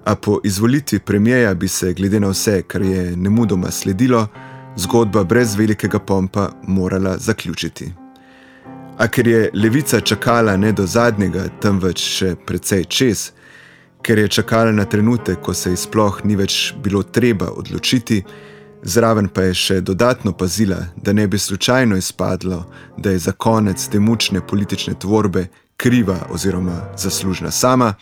a 0.04 0.14
po 0.14 0.38
izvolitvi 0.44 0.98
premijeja 0.98 1.54
bi 1.54 1.68
se, 1.68 1.92
glede 1.92 2.20
na 2.20 2.28
vse, 2.28 2.62
kar 2.62 2.82
je 2.82 3.16
nemudoma 3.16 3.70
sledilo, 3.70 4.26
zgodba 4.76 5.24
brez 5.24 5.54
velikega 5.56 5.98
pompa 5.98 6.48
morala 6.66 7.16
zaključiti. 7.18 7.92
A 8.98 9.08
ker 9.08 9.28
je 9.28 9.50
levica 9.54 10.00
čakala 10.00 10.56
ne 10.56 10.72
do 10.72 10.86
zadnjega, 10.86 11.44
temveč 11.60 12.00
še 12.00 12.34
precej 12.46 12.84
čez, 12.84 13.30
ker 14.02 14.18
je 14.18 14.28
čakala 14.28 14.72
na 14.72 14.84
trenutek, 14.84 15.40
ko 15.40 15.54
se 15.54 15.70
ji 15.70 15.76
sploh 15.76 16.20
ni 16.24 16.36
več 16.36 16.74
bilo 16.82 17.02
treba 17.02 17.50
odločiti, 17.50 18.22
zraven 18.82 19.28
pa 19.28 19.42
je 19.48 19.54
še 19.54 19.80
dodatno 19.80 20.32
pazila, 20.32 20.78
da 20.96 21.12
ne 21.12 21.26
bi 21.26 21.38
slučajno 21.38 21.96
izpadlo, 21.96 22.64
da 22.98 23.10
je 23.10 23.18
za 23.18 23.32
konec 23.32 23.88
te 23.88 24.00
mučne 24.00 24.40
politične 24.46 24.94
tvorbe 24.94 25.46
kriva 25.76 26.16
oziroma 26.30 26.80
zaslužna 26.96 27.50
sama, 27.50 27.94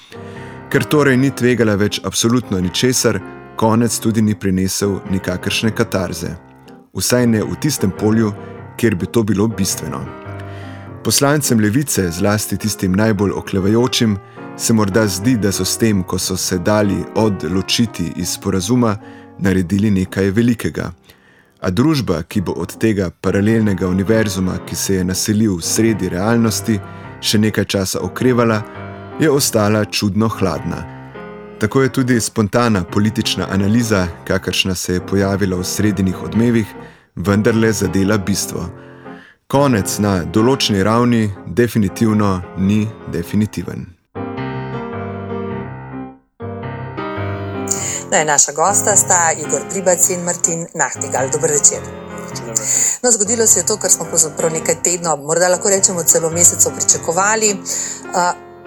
ker 0.70 0.84
torej 0.84 1.16
ni 1.16 1.30
tvegala 1.30 1.74
več 1.74 2.00
absolutno 2.04 2.60
ničesar, 2.60 3.20
konec 3.56 3.98
tudi 4.00 4.22
ni 4.22 4.34
prinesel 4.34 5.00
nikakršne 5.10 5.74
katarze. 5.76 6.36
Vsaj 6.96 7.26
ne 7.26 7.42
v 7.44 7.56
tistem 7.60 7.92
polju, 7.92 8.32
kjer 8.76 8.96
bi 8.96 9.06
to 9.06 9.22
bilo 9.22 9.48
bistveno. 9.48 10.00
Poslancem 11.04 11.60
levice, 11.60 12.10
zlasti 12.10 12.56
tistim 12.56 12.92
najbolj 12.96 13.32
oklevajočim, 13.36 14.16
se 14.56 14.72
morda 14.72 15.06
zdi, 15.06 15.36
da 15.36 15.52
so 15.52 15.64
s 15.64 15.78
tem, 15.78 16.02
ko 16.02 16.18
so 16.18 16.36
se 16.36 16.58
dali 16.58 16.96
odločiti 17.14 18.12
iz 18.16 18.28
sporazuma, 18.28 18.96
naredili 19.38 19.90
nekaj 19.90 20.30
velikega. 20.30 20.92
A 21.60 21.70
družba, 21.70 22.22
ki 22.22 22.40
bo 22.40 22.52
od 22.52 22.76
tega 22.80 23.10
paralelnega 23.10 23.88
univerzuma, 23.88 24.58
ki 24.66 24.76
se 24.76 24.94
je 24.94 25.04
naselil 25.04 25.60
sredi 25.60 26.08
realnosti, 26.08 26.78
še 27.20 27.38
nekaj 27.38 27.64
časa 27.64 28.00
okrevala, 28.00 28.62
je 29.20 29.30
ostala 29.30 29.84
čudno 29.84 30.28
hladna. 30.28 30.80
Tako 31.60 31.82
je 31.82 31.92
tudi 31.92 32.20
spontana 32.20 32.84
politična 32.84 33.46
analiza, 33.50 34.06
kakršna 34.24 34.74
se 34.74 34.94
je 34.94 35.06
pojavila 35.06 35.56
v 35.56 35.64
srednjih 35.64 36.22
odmevih, 36.22 36.66
vendarle 37.16 37.72
zadela 37.72 38.18
bistvo. 38.18 38.64
Konec 39.46 39.98
na 39.98 40.22
določeni 40.24 40.82
ravni 40.82 41.28
definitivno 41.46 42.40
ni 42.56 42.86
definitiven. 43.12 43.99
No, 48.10 48.24
naša 48.24 48.52
gosta 48.52 48.96
sta 48.96 49.32
Igor 49.32 49.60
Pribac 49.70 50.10
in 50.10 50.24
Martin 50.24 50.66
Nahtigal. 50.74 51.28
Dobro 51.32 51.52
večer. 51.52 51.78
No, 53.02 53.10
zgodilo 53.10 53.46
se 53.46 53.60
je 53.60 53.66
to, 53.66 53.76
kar 53.76 53.90
smo 53.90 54.04
pravzaprav 54.04 54.52
nekaj 54.52 54.82
tednov, 54.82 55.18
morda 55.18 55.48
lahko 55.48 55.70
rečemo 55.70 56.02
celo 56.02 56.30
mesecev 56.30 56.72
pričakovali. 56.76 57.52
Uh, 57.52 58.16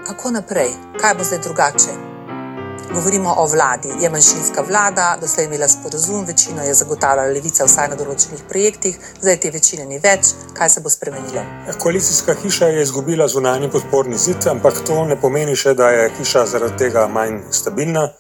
kako 0.08 0.32
naprej? 0.32 0.70
Kaj 1.02 1.14
bo 1.14 1.24
zdaj 1.24 1.40
drugače? 1.40 2.12
Govorimo 2.94 3.34
o 3.38 3.48
vladi. 3.48 3.90
Je 4.02 4.10
manjšinska 4.10 4.62
vlada, 4.68 5.18
doslej 5.22 5.46
imela 5.46 5.68
sporozum, 5.68 6.26
večino 6.26 6.64
je 6.64 6.74
zagotavljala 6.74 7.34
levica, 7.34 7.66
vsaj 7.66 7.88
na 7.90 7.96
določenih 7.98 8.44
projektih, 8.50 9.00
zdaj 9.22 9.40
te 9.42 9.52
večine 9.52 9.86
ni 9.90 9.98
več. 10.04 10.30
Kaj 10.54 10.70
se 10.70 10.84
bo 10.86 10.94
spremenilo? 10.94 11.42
Koalicijska 11.82 12.38
hiša 12.44 12.70
je 12.76 12.86
izgubila 12.86 13.28
zunanji 13.28 13.72
podporni 13.74 14.18
zid, 14.18 14.46
ampak 14.48 14.84
to 14.86 15.02
ne 15.10 15.18
pomeni 15.18 15.56
še, 15.58 15.74
da 15.74 15.90
je 15.90 16.08
hiša 16.20 16.46
zaradi 16.54 16.78
tega 16.86 17.08
manj 17.10 17.42
stabilna. 17.50 18.12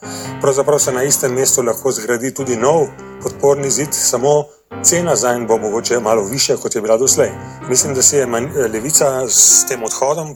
Pravzaprav 0.41 0.81
se 0.81 0.91
na 0.91 1.03
istem 1.03 1.37
mestu 1.37 1.61
lahko 1.61 1.93
zgradi 1.93 2.33
tudi 2.33 2.57
nov 2.57 2.87
podporni 3.23 3.69
zid, 3.69 3.89
samo 3.91 4.43
cena 4.83 5.15
za 5.15 5.29
en 5.29 5.47
bo 5.47 5.57
mogoče 5.57 5.99
malo 5.99 6.23
više, 6.23 6.57
kot 6.57 6.75
je 6.75 6.81
bila 6.81 6.97
doslej. 6.97 7.29
Mislim, 7.69 7.93
da 7.95 8.01
se 8.01 8.17
je 8.17 8.27
levica 8.73 9.27
s 9.29 9.65
tem 9.67 9.83
odhodom 9.83 10.35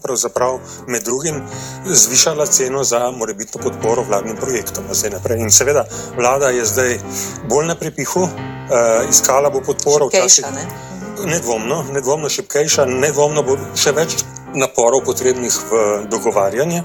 med 0.88 1.04
drugim 1.04 1.42
zvišala 1.86 2.46
ceno 2.46 2.84
za 2.84 3.12
morebitno 3.12 3.62
podporo 3.64 4.04
vladnim 4.04 4.36
projektom. 4.36 4.84
In 5.38 5.52
seveda, 5.52 5.86
vlada 6.18 6.50
je 6.50 6.66
zdaj 6.66 7.00
bolj 7.50 7.66
na 7.66 7.76
prepihu, 7.76 8.22
uh, 8.22 8.30
iskala 9.10 9.50
bo 9.50 9.62
podporo 9.62 10.08
včasih. 10.08 10.46
Nedvomno, 11.26 11.84
nedvomno 11.92 12.30
šipkejša, 12.30 12.86
nedvomno 12.86 13.44
bo 13.44 13.58
še 13.76 13.92
več 13.92 14.16
naporov 14.54 15.02
potrebnih 15.06 15.54
v 15.72 16.06
dogovarjanje. 16.10 16.84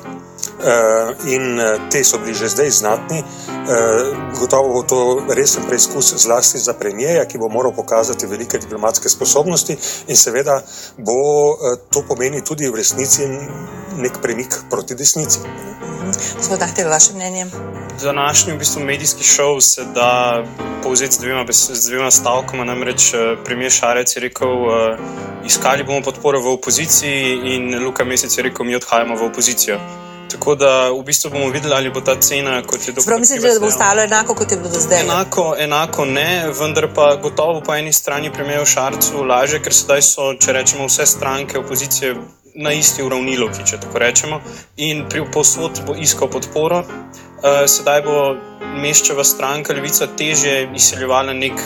Eh, 0.62 1.34
in 1.34 1.58
eh, 1.58 1.80
te 1.90 2.04
so 2.04 2.18
bili 2.18 2.34
že 2.34 2.48
zdaj 2.48 2.70
znatni. 2.70 3.18
Eh, 3.18 3.24
gotovo 4.38 4.68
bo 4.72 4.82
to 4.82 5.26
resen 5.34 5.66
preizkus, 5.66 6.14
zlasti 6.16 6.58
za 6.58 6.72
premijeja, 6.72 7.24
ki 7.24 7.38
bo 7.38 7.48
moral 7.48 7.72
pokazati 7.74 8.26
velike 8.26 8.58
diplomatske 8.58 9.08
sposobnosti, 9.08 9.76
in 10.06 10.16
seveda 10.16 10.62
bo 10.98 11.14
to 11.90 12.02
pomeni 12.08 12.44
tudi 12.44 12.70
v 12.70 12.76
resnici 12.76 13.26
nek 13.96 14.22
premik 14.22 14.54
proti 14.70 14.94
desnici. 14.94 15.38
Gospod 16.36 16.58
Dahtel, 16.58 16.88
vaše 16.88 17.14
mnenje? 17.14 17.46
Današnji 18.02 18.52
v 18.52 18.58
bistvu 18.58 18.84
medijski 18.84 19.24
šov 19.24 19.60
se 19.60 19.84
da 19.94 20.42
povzeti 20.82 21.14
z 21.14 21.18
dvema, 21.18 21.44
z 21.52 21.88
dvema 21.88 22.10
stavkoma. 22.10 22.64
Namreč 22.64 23.14
premijer 23.44 23.72
Šarec 23.72 24.16
je 24.16 24.20
rekel, 24.20 24.48
iskali 25.46 25.84
bomo 25.84 26.02
podporo 26.02 26.40
v 26.40 26.54
opoziciji, 26.54 27.40
in 27.44 27.84
Luka 27.84 28.04
Mesec 28.04 28.38
je 28.38 28.42
rekel, 28.42 28.66
mi 28.66 28.76
odhajamo 28.76 29.16
v 29.16 29.26
opozicijo. 29.26 30.11
Tako 30.32 30.54
da 30.54 30.90
v 30.90 31.02
bistvu 31.04 31.30
bomo 31.30 31.48
videli, 31.52 31.74
ali 31.74 31.90
bo 31.90 32.00
ta 32.00 32.14
cena, 32.20 32.62
kot 32.66 32.88
je. 32.88 32.94
Prav 33.06 33.20
mislite, 33.20 33.48
da 33.48 33.60
bo 33.60 33.66
ostalo 33.66 34.02
enako, 34.02 34.34
kot 34.34 34.50
je 34.50 34.56
bilo 34.56 34.70
do 34.70 34.80
zdaj? 34.80 35.00
Enako, 35.00 35.54
enako 35.58 36.04
ne, 36.04 36.48
vendar 36.60 36.88
pa 36.94 37.16
gotovo 37.22 37.60
po 37.60 37.74
eni 37.74 37.92
strani 37.92 38.32
premijev 38.32 38.64
Šarcu 38.64 39.24
laže, 39.28 39.60
ker 39.62 39.74
sedaj 39.74 40.02
so, 40.02 40.30
če 40.40 40.56
rečemo, 40.56 40.88
vse 40.88 41.06
stranke 41.06 41.58
opozicije 41.58 42.14
na 42.54 42.72
isti 42.72 43.02
uravnilovki, 43.02 43.64
če 43.68 43.80
tako 43.84 43.98
rečemo, 43.98 44.40
in 44.76 45.04
pri 45.08 45.24
posod 45.32 45.84
bo 45.86 45.96
iskal 45.96 46.30
podporo. 46.32 46.82
Uh, 47.42 47.64
sedaj 47.66 48.02
bo 48.06 48.18
meščeva 48.82 49.24
stranka 49.24 49.74
Levica 49.74 50.06
teže 50.16 50.68
izseljevala 50.74 51.32
nek 51.32 51.60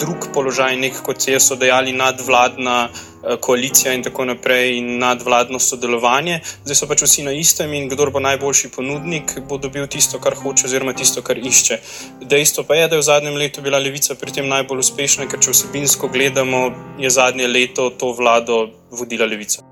drug 0.00 0.28
položaj, 0.34 0.76
nek 0.76 1.02
kot 1.02 1.24
so 1.38 1.56
dejali 1.56 1.92
nadvladna. 1.92 2.88
Eh, 3.18 3.36
koalicija 3.40 3.92
in 3.94 4.02
tako 4.02 4.24
naprej, 4.24 4.76
in 4.78 4.98
nadvladno 4.98 5.58
sodelovanje. 5.58 6.38
Zdaj 6.64 6.76
so 6.78 6.86
pač 6.86 7.02
vsi 7.02 7.24
na 7.26 7.32
istem 7.34 7.72
in 7.74 7.88
kdo 7.90 8.06
bo 8.14 8.20
najboljši 8.22 8.68
ponudnik, 8.76 9.32
bo 9.48 9.58
dobil 9.58 9.86
tisto, 9.90 10.20
kar 10.22 10.36
hoče, 10.38 10.66
oziroma 10.66 10.92
tisto, 10.94 11.22
kar 11.22 11.38
išče. 11.38 11.78
Dejstvo 12.22 12.64
pa 12.64 12.78
je, 12.78 12.88
da 12.88 12.94
je 12.94 13.02
v 13.02 13.06
zadnjem 13.08 13.34
letu 13.34 13.62
bila 13.62 13.78
levica 13.78 14.14
pri 14.14 14.32
tem 14.32 14.48
najbolj 14.48 14.84
uspešna, 14.84 15.26
ker 15.26 15.42
če 15.42 15.50
vsebinsko 15.50 16.08
gledamo, 16.14 16.62
je 16.98 17.10
zadnje 17.10 17.50
leto 17.50 17.90
to 17.90 18.12
vlado 18.14 18.68
vodila 18.90 19.26
levica. 19.26 19.66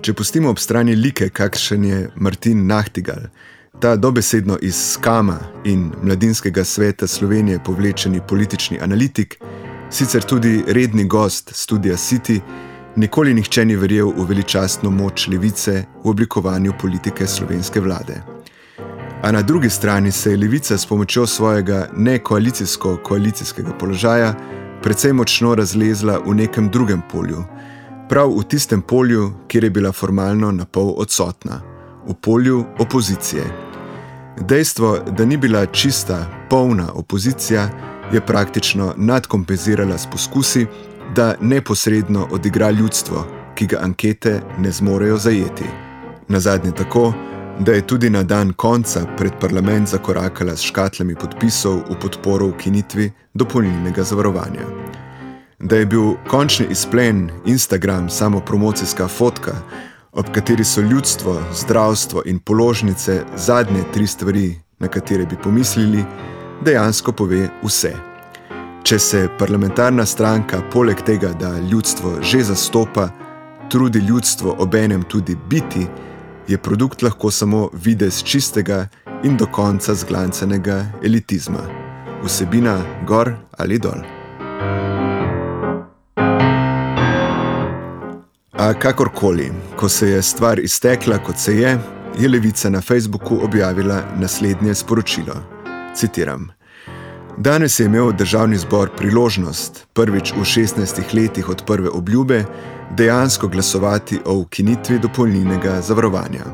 Če 0.00 0.14
pustimo 0.14 0.54
ob 0.54 0.62
strani 0.62 0.94
like, 0.94 1.32
kakšen 1.34 1.84
je 1.84 2.00
Martin 2.14 2.68
Nahtigal, 2.70 3.26
Ta 3.80 3.96
dobesedno 3.96 4.58
iz 4.62 4.76
skama 4.92 5.38
in 5.64 5.92
mladinskega 6.02 6.64
sveta 6.64 7.06
Slovenije 7.06 7.58
povlečeni 7.64 8.20
politični 8.28 8.78
analitik, 8.80 9.38
sicer 9.90 10.22
tudi 10.22 10.64
redni 10.66 11.04
gost 11.04 11.50
studia 11.54 11.96
City, 11.96 12.40
nikoli 12.96 13.34
nihče 13.34 13.64
ni 13.64 13.76
verjel 13.76 14.08
v 14.16 14.24
veličastno 14.28 14.90
moč 14.90 15.28
levice 15.28 15.84
v 16.04 16.08
oblikovanju 16.08 16.72
politike 16.80 17.26
slovenske 17.26 17.80
vlade. 17.80 18.22
A 19.22 19.32
na 19.32 19.42
drugi 19.42 19.70
strani 19.70 20.12
se 20.12 20.30
je 20.30 20.36
levica 20.36 20.78
s 20.78 20.86
pomočjo 20.86 21.26
svojega 21.26 21.88
nekoalicijsko-koalicijskega 21.96 23.78
položaja 23.78 24.34
precej 24.82 25.12
močno 25.12 25.54
razlezla 25.54 26.18
v 26.26 26.34
nekem 26.34 26.70
drugem 26.70 27.02
polju, 27.12 27.44
prav 28.08 28.30
v 28.38 28.44
tistem 28.48 28.82
polju, 28.82 29.32
kjer 29.48 29.64
je 29.64 29.70
bila 29.70 29.92
formalno 29.92 30.52
na 30.52 30.64
pol 30.64 30.94
odsotna, 30.96 31.60
v 32.08 32.14
polju 32.14 32.64
opozicije. 32.78 33.65
Dejstvo, 34.40 34.98
da 35.10 35.24
ni 35.24 35.36
bila 35.36 35.66
čista, 35.66 36.26
polna 36.50 36.92
opozicija, 36.94 37.68
je 38.12 38.20
praktično 38.20 38.94
nadkompenzirala 38.96 39.98
s 39.98 40.06
poskusi, 40.12 40.66
da 41.14 41.34
neposredno 41.40 42.28
odigra 42.30 42.70
ljudstvo, 42.70 43.26
ki 43.54 43.66
ga 43.66 43.78
ankete 43.82 44.40
ne 44.58 44.70
zmorejo 44.70 45.16
zajeti. 45.16 45.64
Na 46.28 46.40
zadnje 46.40 46.72
tako, 46.72 47.12
da 47.60 47.72
je 47.72 47.86
tudi 47.86 48.10
na 48.10 48.22
dan 48.22 48.52
konca 48.52 49.06
pred 49.16 49.32
parlament 49.40 49.88
zakorakala 49.88 50.56
s 50.56 50.60
škatlami 50.60 51.14
podpisov 51.14 51.76
v 51.90 51.96
podporo 52.00 52.46
ukinitvi 52.46 53.10
dopolnilnega 53.34 54.02
zavarovanja. 54.02 54.66
Da 55.58 55.76
je 55.76 55.86
bil 55.86 56.14
končni 56.28 56.66
izplen 56.70 57.30
Instagram 57.46 58.10
samo 58.10 58.40
promocijska 58.40 59.08
fotka, 59.08 59.52
ob 60.16 60.26
kateri 60.34 60.64
so 60.64 60.80
ljudstvo, 60.80 61.42
zdravstvo 61.54 62.22
in 62.26 62.38
položnice 62.38 63.24
zadnje 63.36 63.82
tri 63.92 64.06
stvari, 64.06 64.60
na 64.78 64.88
katere 64.88 65.26
bi 65.26 65.36
pomislili, 65.42 66.04
dejansko 66.64 67.12
pove 67.12 67.48
vse. 67.62 67.92
Če 68.82 68.98
se 68.98 69.28
parlamentarna 69.38 70.06
stranka 70.06 70.62
poleg 70.72 71.02
tega, 71.06 71.32
da 71.32 71.58
ljudstvo 71.58 72.18
že 72.22 72.42
zastopa, 72.42 73.08
trudi 73.70 73.98
ljudstvo 73.98 74.56
obenem 74.58 75.02
tudi 75.02 75.36
biti, 75.48 75.86
je 76.48 76.58
produkt 76.58 77.02
lahko 77.02 77.30
samo 77.30 77.68
videz 77.72 78.22
čistega 78.22 78.86
in 79.24 79.36
do 79.36 79.46
konca 79.46 79.94
zglancenega 79.94 80.84
elitizma. 81.02 81.66
Vsebina 82.24 82.78
gor 83.06 83.34
ali 83.58 83.78
dol. 83.78 84.15
A 88.66 88.74
kakorkoli, 88.74 89.52
ko 89.76 89.88
se 89.88 90.08
je 90.08 90.22
stvar 90.22 90.58
iztekla, 90.58 91.18
kot 91.18 91.38
se 91.38 91.56
je, 91.56 91.78
je 92.18 92.28
Levica 92.28 92.70
na 92.70 92.80
Facebooku 92.80 93.38
objavila 93.42 94.02
naslednje 94.18 94.74
sporočilo. 94.74 95.34
Citiram: 95.94 96.48
Danes 97.36 97.80
je 97.80 97.86
imel 97.86 98.12
državni 98.12 98.58
zbor 98.58 98.90
priložnost, 98.96 99.86
prvič 99.92 100.32
v 100.32 100.40
16 100.40 101.14
letih 101.14 101.48
od 101.48 101.62
prve 101.66 101.90
obljube, 101.90 102.44
dejansko 102.90 103.48
glasovati 103.48 104.18
o 104.24 104.34
ukinitvi 104.34 104.98
dopolnilnega 104.98 105.80
zavarovanja. 105.80 106.44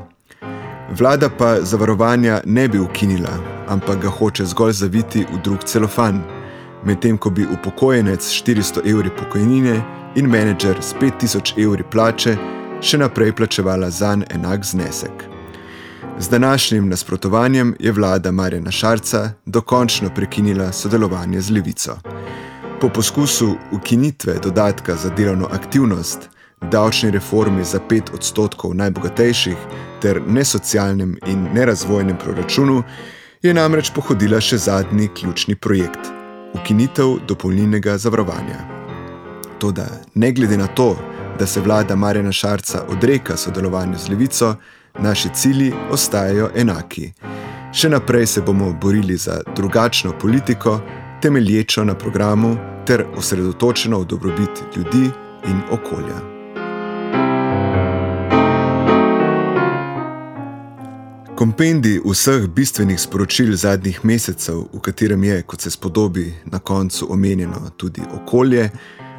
Vlada 0.98 1.30
pa 1.38 1.62
zavarovanja 1.62 2.40
ne 2.44 2.68
bi 2.68 2.78
ukinila, 2.78 3.38
ampak 3.68 4.02
ga 4.02 4.08
hoče 4.08 4.44
zgolj 4.44 4.72
zaviti 4.72 5.24
v 5.32 5.40
drug 5.44 5.64
celofan, 5.64 6.20
medtem 6.84 7.18
ko 7.18 7.30
bi 7.30 7.46
upokojenec 7.46 8.22
s 8.22 8.42
400 8.44 8.90
evri 8.90 9.10
pokojnine 9.18 10.01
in 10.14 10.26
menedžer 10.26 10.78
s 10.80 10.94
5000 11.00 11.54
evri 11.64 11.84
plače 11.90 12.36
še 12.82 12.98
naprej 12.98 13.32
plačevala 13.32 13.90
zanj 13.90 14.24
enak 14.30 14.64
znesek. 14.64 15.24
Z 16.18 16.28
današnjim 16.28 16.88
nasprotovanjem 16.88 17.76
je 17.80 17.92
vlada 17.92 18.32
Marjana 18.32 18.70
Šarca 18.70 19.30
dokončno 19.46 20.10
prekinila 20.14 20.72
sodelovanje 20.72 21.40
z 21.40 21.50
Levico. 21.50 21.96
Po 22.80 22.88
poskusu 22.88 23.54
ukinitve 23.72 24.34
dodatka 24.42 24.96
za 24.96 25.10
delovno 25.10 25.48
aktivnost, 25.52 26.28
davčni 26.70 27.10
reformi 27.10 27.64
za 27.64 27.80
5 27.90 28.14
odstotkov 28.14 28.74
najbogatejših 28.74 29.56
ter 30.02 30.22
nesocialnem 30.26 31.16
in 31.26 31.48
nerazvojnem 31.54 32.18
proračunu 32.18 32.82
je 33.42 33.54
namreč 33.54 33.90
pohodila 33.94 34.40
še 34.40 34.58
zadnji 34.58 35.08
ključni 35.08 35.56
projekt- 35.56 36.12
ukinitev 36.58 37.18
dopolnilnega 37.26 37.98
zavarovanja. 37.98 38.71
Toda, 39.62 39.86
ne 40.14 40.32
glede 40.32 40.56
na 40.56 40.66
to, 40.66 40.96
da 41.38 41.46
se 41.46 41.60
vlada 41.60 41.96
Marjana 41.96 42.32
Šarca 42.32 42.84
odreka 42.88 43.36
sodelovanju 43.36 43.98
z 43.98 44.08
Levico, 44.08 44.54
naši 44.98 45.28
cilji 45.34 45.72
ostajajo 45.90 46.48
enaki. 46.56 47.12
Še 47.72 47.88
naprej 47.88 48.26
se 48.26 48.40
bomo 48.42 48.72
borili 48.72 49.16
za 49.16 49.38
drugačno 49.56 50.18
politiko, 50.18 50.80
temelječo 51.22 51.84
na 51.84 51.94
programu 51.94 52.56
ter 52.86 53.04
osredotočeno 53.16 54.00
v 54.00 54.04
dobrobit 54.04 54.64
ljudi 54.76 55.10
in 55.46 55.60
okolja. 55.70 56.18
Kompendij 61.38 62.00
vseh 62.04 62.48
bistvenih 62.48 63.00
sporočil 63.00 63.54
zadnjih 63.56 64.04
mesecev, 64.04 64.66
v 64.72 64.82
katerem 64.82 65.24
je, 65.24 65.42
kot 65.42 65.60
se 65.60 65.70
spodobi, 65.70 66.34
na 66.44 66.58
koncu 66.58 67.12
omenjeno 67.12 67.70
tudi 67.76 68.02
okolje, 68.14 68.70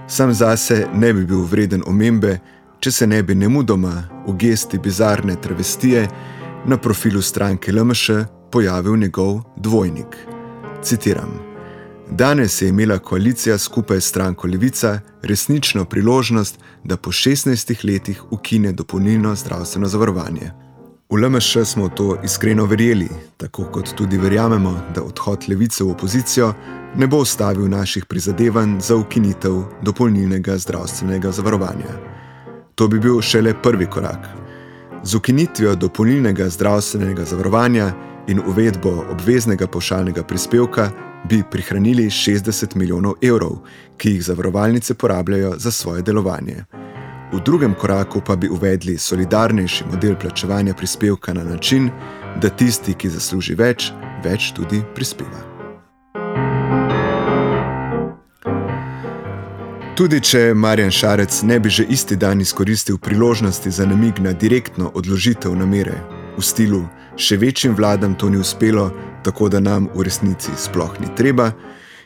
sam 0.08 0.34
zase 0.34 0.88
ne 0.94 1.13
bi 1.13 1.26
bil 1.26 1.42
vreden 1.42 1.84
omembe, 1.88 2.39
če 2.80 2.92
se 2.92 3.08
ne 3.08 3.24
bi 3.24 3.36
nemudoma 3.36 4.04
v 4.28 4.36
gesti 4.38 4.80
bizarne 4.80 5.36
travestije 5.42 6.08
na 6.66 6.78
profilu 6.78 7.22
stranke 7.22 7.72
LMŠ 7.72 8.10
pojavil 8.52 8.98
njegov 8.98 9.42
dvojnik. 9.56 10.18
Citiram: 10.84 11.39
Danes 12.12 12.62
je 12.62 12.70
imela 12.70 13.00
koalicija 13.00 13.58
skupaj 13.58 14.02
s 14.02 14.10
stranko 14.10 14.48
Levica 14.48 15.00
resnično 15.22 15.86
priložnost, 15.86 16.60
da 16.84 16.98
po 16.98 17.12
16 17.12 17.86
letih 17.86 18.24
ukine 18.32 18.72
dopolnilno 18.72 19.36
zdravstveno 19.36 19.88
zavarovanje. 19.88 20.62
V 21.13 21.17
LMŠ 21.17 21.58
smo 21.65 21.89
to 21.89 22.17
iskreno 22.23 22.65
verjeli, 22.65 23.08
tako 23.38 23.63
kot 23.63 23.93
tudi 23.95 24.17
verjamemo, 24.17 24.71
da 24.95 25.04
odhod 25.04 25.45
Levice 25.47 25.84
v 25.84 25.91
opozicijo 25.91 26.54
ne 26.95 27.08
bo 27.08 27.17
ustavil 27.17 27.69
naših 27.69 28.06
prizadevanj 28.06 28.80
za 28.80 28.95
ukinitev 28.95 29.62
dopolnilnega 29.82 30.58
zdravstvenega 30.58 31.32
zavarovanja. 31.32 31.93
To 32.76 32.88
bi 32.88 32.99
bil 32.99 33.21
šele 33.21 33.54
prvi 33.62 33.86
korak. 33.86 34.26
Z 35.04 35.15
ukinitvijo 35.15 35.76
dopolnilnega 35.76 36.49
zdravstvenega 36.49 37.26
zavarovanja 37.26 37.91
in 38.28 38.41
uvedbo 38.47 39.06
obveznega 39.12 39.67
pošaljnega 39.67 40.23
prispevka 40.23 40.89
bi 41.30 41.43
prihranili 41.52 42.10
60 42.10 42.76
milijonov 42.76 43.13
evrov, 43.21 43.60
ki 43.97 44.10
jih 44.10 44.23
zavarovalnice 44.23 44.93
porabljajo 44.93 45.54
za 45.58 45.71
svoje 45.71 46.02
delovanje. 46.02 46.63
V 47.34 47.39
drugem 47.41 47.74
koraku 47.74 48.22
pa 48.22 48.36
bi 48.36 48.50
uvedli 48.50 48.98
solidarnejši 48.98 49.84
model 49.91 50.15
plačevanja 50.15 50.74
prispevka 50.74 51.34
na 51.34 51.43
način, 51.43 51.89
da 52.41 52.50
tisti, 52.50 52.93
ki 52.93 53.10
zasluži 53.10 53.56
več, 53.56 53.89
več 54.24 54.52
tudi 54.54 54.84
prispeva. 54.96 55.41
Tudi 59.98 60.19
če 60.22 60.54
Marjan 60.54 60.91
Šarec 60.91 61.41
ne 61.43 61.60
bi 61.60 61.69
že 61.69 61.84
isti 61.89 62.15
dan 62.15 62.41
izkoristil 62.41 62.98
priložnosti 62.98 63.72
za 63.72 63.86
namig 63.86 64.19
na 64.19 64.34
direktno 64.34 64.91
odložitev 64.93 65.56
namere 65.56 65.98
v 66.38 66.41
stilu, 66.41 66.86
še 67.17 67.38
večjim 67.38 67.76
vladam 67.76 68.15
to 68.15 68.30
ni 68.30 68.38
uspelo, 68.38 68.91
tako 69.24 69.50
da 69.50 69.60
nam 69.60 69.89
v 69.93 70.06
resnici 70.06 70.54
sploh 70.58 71.00
ni 71.00 71.10
treba, 71.17 71.52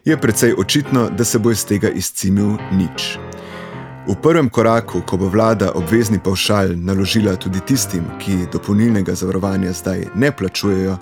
je 0.05 0.17
precej 0.17 0.53
očitno, 0.57 1.09
da 1.09 1.23
se 1.23 1.39
bo 1.39 1.51
iz 1.51 1.65
tega 1.65 1.89
izcimil 1.89 2.55
nič. 2.71 3.17
V 4.07 4.15
prvem 4.15 4.49
koraku, 4.49 5.01
ko 5.03 5.17
bo 5.17 5.27
vlada 5.27 5.71
obvezni 5.75 6.19
pavšal 6.23 6.69
naložila 6.79 7.35
tudi 7.35 7.59
tistim, 7.59 8.05
ki 8.19 8.47
dopolnilnega 8.51 9.11
zavarovanja 9.15 9.73
zdaj 9.73 10.05
ne 10.15 10.31
plačujejo, 10.31 10.95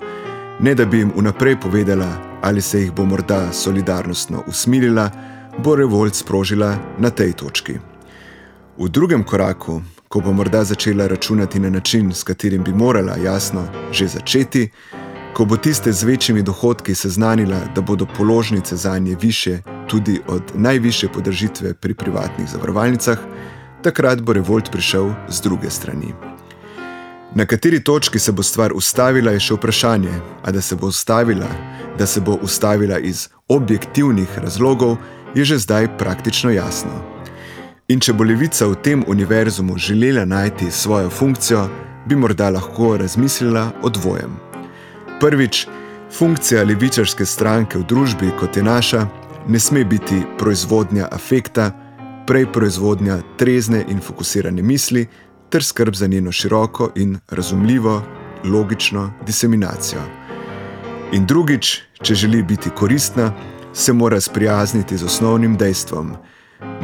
ne 0.60 0.74
da 0.74 0.84
bi 0.84 0.98
jim 0.98 1.12
vnaprej 1.16 1.60
povedala, 1.60 2.08
ali 2.42 2.62
se 2.62 2.80
jih 2.80 2.90
bo 2.92 3.04
morda 3.04 3.52
solidarnostno 3.52 4.42
usmilila, 4.50 5.10
bo 5.58 5.76
revolt 5.76 6.14
sprožila 6.14 6.74
na 6.98 7.10
tej 7.10 7.32
točki. 7.32 7.78
V 8.78 8.88
drugem 8.88 9.22
koraku, 9.24 9.82
ko 10.08 10.20
bo 10.20 10.32
morda 10.32 10.64
začela 10.64 11.06
računati 11.06 11.60
na 11.60 11.70
način, 11.70 12.10
s 12.12 12.24
katerim 12.24 12.64
bi 12.64 12.72
morala 12.72 13.16
jasno 13.16 13.68
že 13.92 14.08
začeti, 14.08 14.68
ko 15.36 15.44
bo 15.44 15.56
tiste 15.56 15.92
z 15.92 16.02
večjimi 16.02 16.42
dohodki 16.42 16.94
seznanila, 16.94 17.60
da 17.74 17.80
bodo 17.80 18.06
položnice 18.16 18.76
za 18.76 18.98
nje 18.98 19.16
više 19.20 19.58
tudi 19.86 20.20
od 20.26 20.42
najviše 20.54 21.08
podržitve 21.08 21.74
pri 21.74 21.94
privatnih 21.94 22.48
zavarovalnicah, 22.48 23.18
takrat 23.82 24.22
bo 24.22 24.32
revolt 24.32 24.70
prišel 24.72 25.10
z 25.28 25.40
druge 25.40 25.70
strani. 25.70 26.14
Na 27.34 27.46
kateri 27.46 27.84
točki 27.84 28.18
se 28.18 28.32
bo 28.32 28.42
stvar 28.42 28.72
ustavila, 28.72 29.32
je 29.32 29.40
še 29.40 29.54
vprašanje, 29.54 30.14
a 30.42 30.52
da 30.52 30.60
se 30.60 30.76
bo 30.76 30.86
ustavila, 30.86 31.48
da 31.98 32.06
se 32.06 32.20
bo 32.20 32.38
ustavila 32.42 32.98
iz 32.98 33.28
objektivnih 33.48 34.38
razlogov, 34.38 34.96
je 35.34 35.44
že 35.44 35.58
zdaj 35.58 35.98
praktično 35.98 36.50
jasno. 36.50 36.96
In 37.88 38.00
če 38.00 38.12
bo 38.12 38.24
levica 38.24 38.66
v 38.66 38.80
tem 38.82 39.04
univerzumu 39.06 39.76
želela 39.76 40.24
najti 40.24 40.70
svojo 40.70 41.10
funkcijo, 41.10 41.68
bi 42.08 42.16
morda 42.16 42.50
lahko 42.50 42.96
razmislila 42.96 43.72
o 43.82 43.88
dvojem. 43.88 44.55
Prvič, 45.20 45.66
funkcija 46.12 46.64
levičarske 46.64 47.24
stranke 47.24 47.78
v 47.78 47.86
družbi, 47.88 48.28
kot 48.36 48.56
je 48.56 48.62
naša, 48.62 49.06
ne 49.48 49.60
sme 49.60 49.84
biti 49.84 50.18
proizvodnja 50.38 51.08
afekta, 51.12 51.70
prej 52.28 52.44
proizvodnja 52.52 53.22
trezne 53.40 53.80
in 53.88 54.00
fokusirane 54.00 54.62
misli 54.62 55.06
ter 55.48 55.64
skrb 55.64 55.94
za 55.94 56.06
njeno 56.06 56.32
široko 56.32 56.90
in 56.94 57.16
razumljivo, 57.30 58.02
logično 58.44 59.12
diseminacijo. 59.26 60.02
In 61.12 61.26
drugič, 61.26 61.82
če 62.02 62.14
želi 62.14 62.42
biti 62.42 62.70
koristna, 62.70 63.32
se 63.72 63.92
mora 63.92 64.20
sprijazniti 64.20 64.96
z 64.96 65.04
osnovnim 65.04 65.56
dejstvom, 65.56 66.12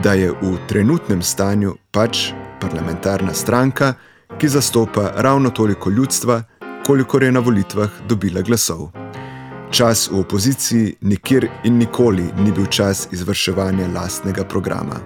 da 0.02 0.12
je 0.12 0.30
v 0.30 0.56
trenutnem 0.68 1.22
stanju 1.22 1.76
pač 1.90 2.32
parlamentarna 2.60 3.34
stranka, 3.34 3.94
ki 4.38 4.48
zastopa 4.48 5.12
ravno 5.16 5.50
toliko 5.50 5.90
ljudstva, 5.90 6.42
kolikor 6.86 7.22
je 7.22 7.32
na 7.32 7.40
volitvah 7.40 7.90
dobila 8.08 8.42
glasov. 8.42 8.90
Čas 9.70 10.10
v 10.10 10.18
opoziciji 10.20 10.96
nikjer 11.00 11.48
in 11.64 11.78
nikoli 11.78 12.24
ni 12.38 12.52
bil 12.52 12.66
čas 12.66 13.08
izvrševanja 13.12 13.88
lastnega 13.94 14.44
programa. 14.44 15.00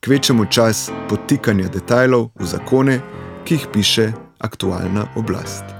Kvečemu 0.00 0.44
čas 0.50 0.90
potikanja 1.08 1.68
detajlov 1.68 2.30
v 2.40 2.46
zakone, 2.46 3.00
ki 3.44 3.54
jih 3.54 3.66
piše 3.72 4.12
aktualna 4.38 5.08
oblast. 5.16 5.75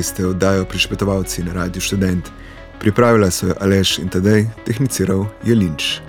Poslušali 0.00 0.16
ste 0.16 0.26
oddajo 0.26 0.64
Prišpetovalci 0.64 1.42
na 1.44 1.52
Radiu 1.52 1.80
Študent. 1.80 2.24
Pripravila 2.80 3.28
so 3.30 3.52
jo 3.52 3.54
Aleš 3.60 3.98
in 3.98 4.08
Tadej, 4.08 4.48
tehniciral 4.64 5.28
je 5.44 5.52
Linč. 5.52 6.00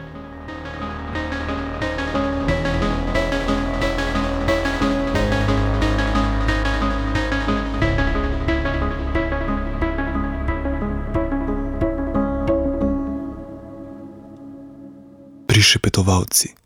Prišepetovalci. 15.52 16.61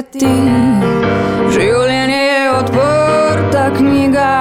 Vedeti. 0.00 0.26
Življenje 1.50 2.20
je 2.20 2.50
odprta 2.58 3.64
knjiga, 3.76 4.32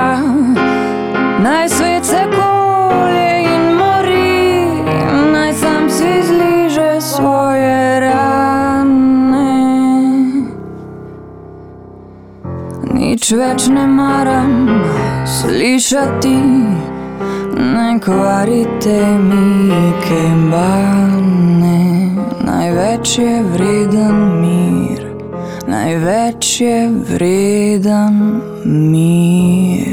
naj 1.44 1.70
svet 1.70 2.06
se 2.06 2.24
kolje 2.34 3.32
in 3.44 3.66
mori, 3.78 4.84
naj 5.34 5.54
sam 5.54 5.90
si 5.90 6.12
zliže 6.24 7.02
svoje 7.02 8.00
rane. 8.00 9.52
Nič 12.94 13.32
več 13.32 13.68
ne 13.68 13.88
maram 13.88 14.84
slišati, 15.26 16.38
ne 17.60 17.90
kvarite 18.00 19.00
mi 19.20 19.94
kembane. 20.08 21.80
Največ 22.50 23.18
je 23.20 23.44
vreden 23.44 24.18
mir, 24.42 24.89
največ 25.70 26.62
je 26.62 26.90
vreden 26.90 28.42
mir. 28.66 29.89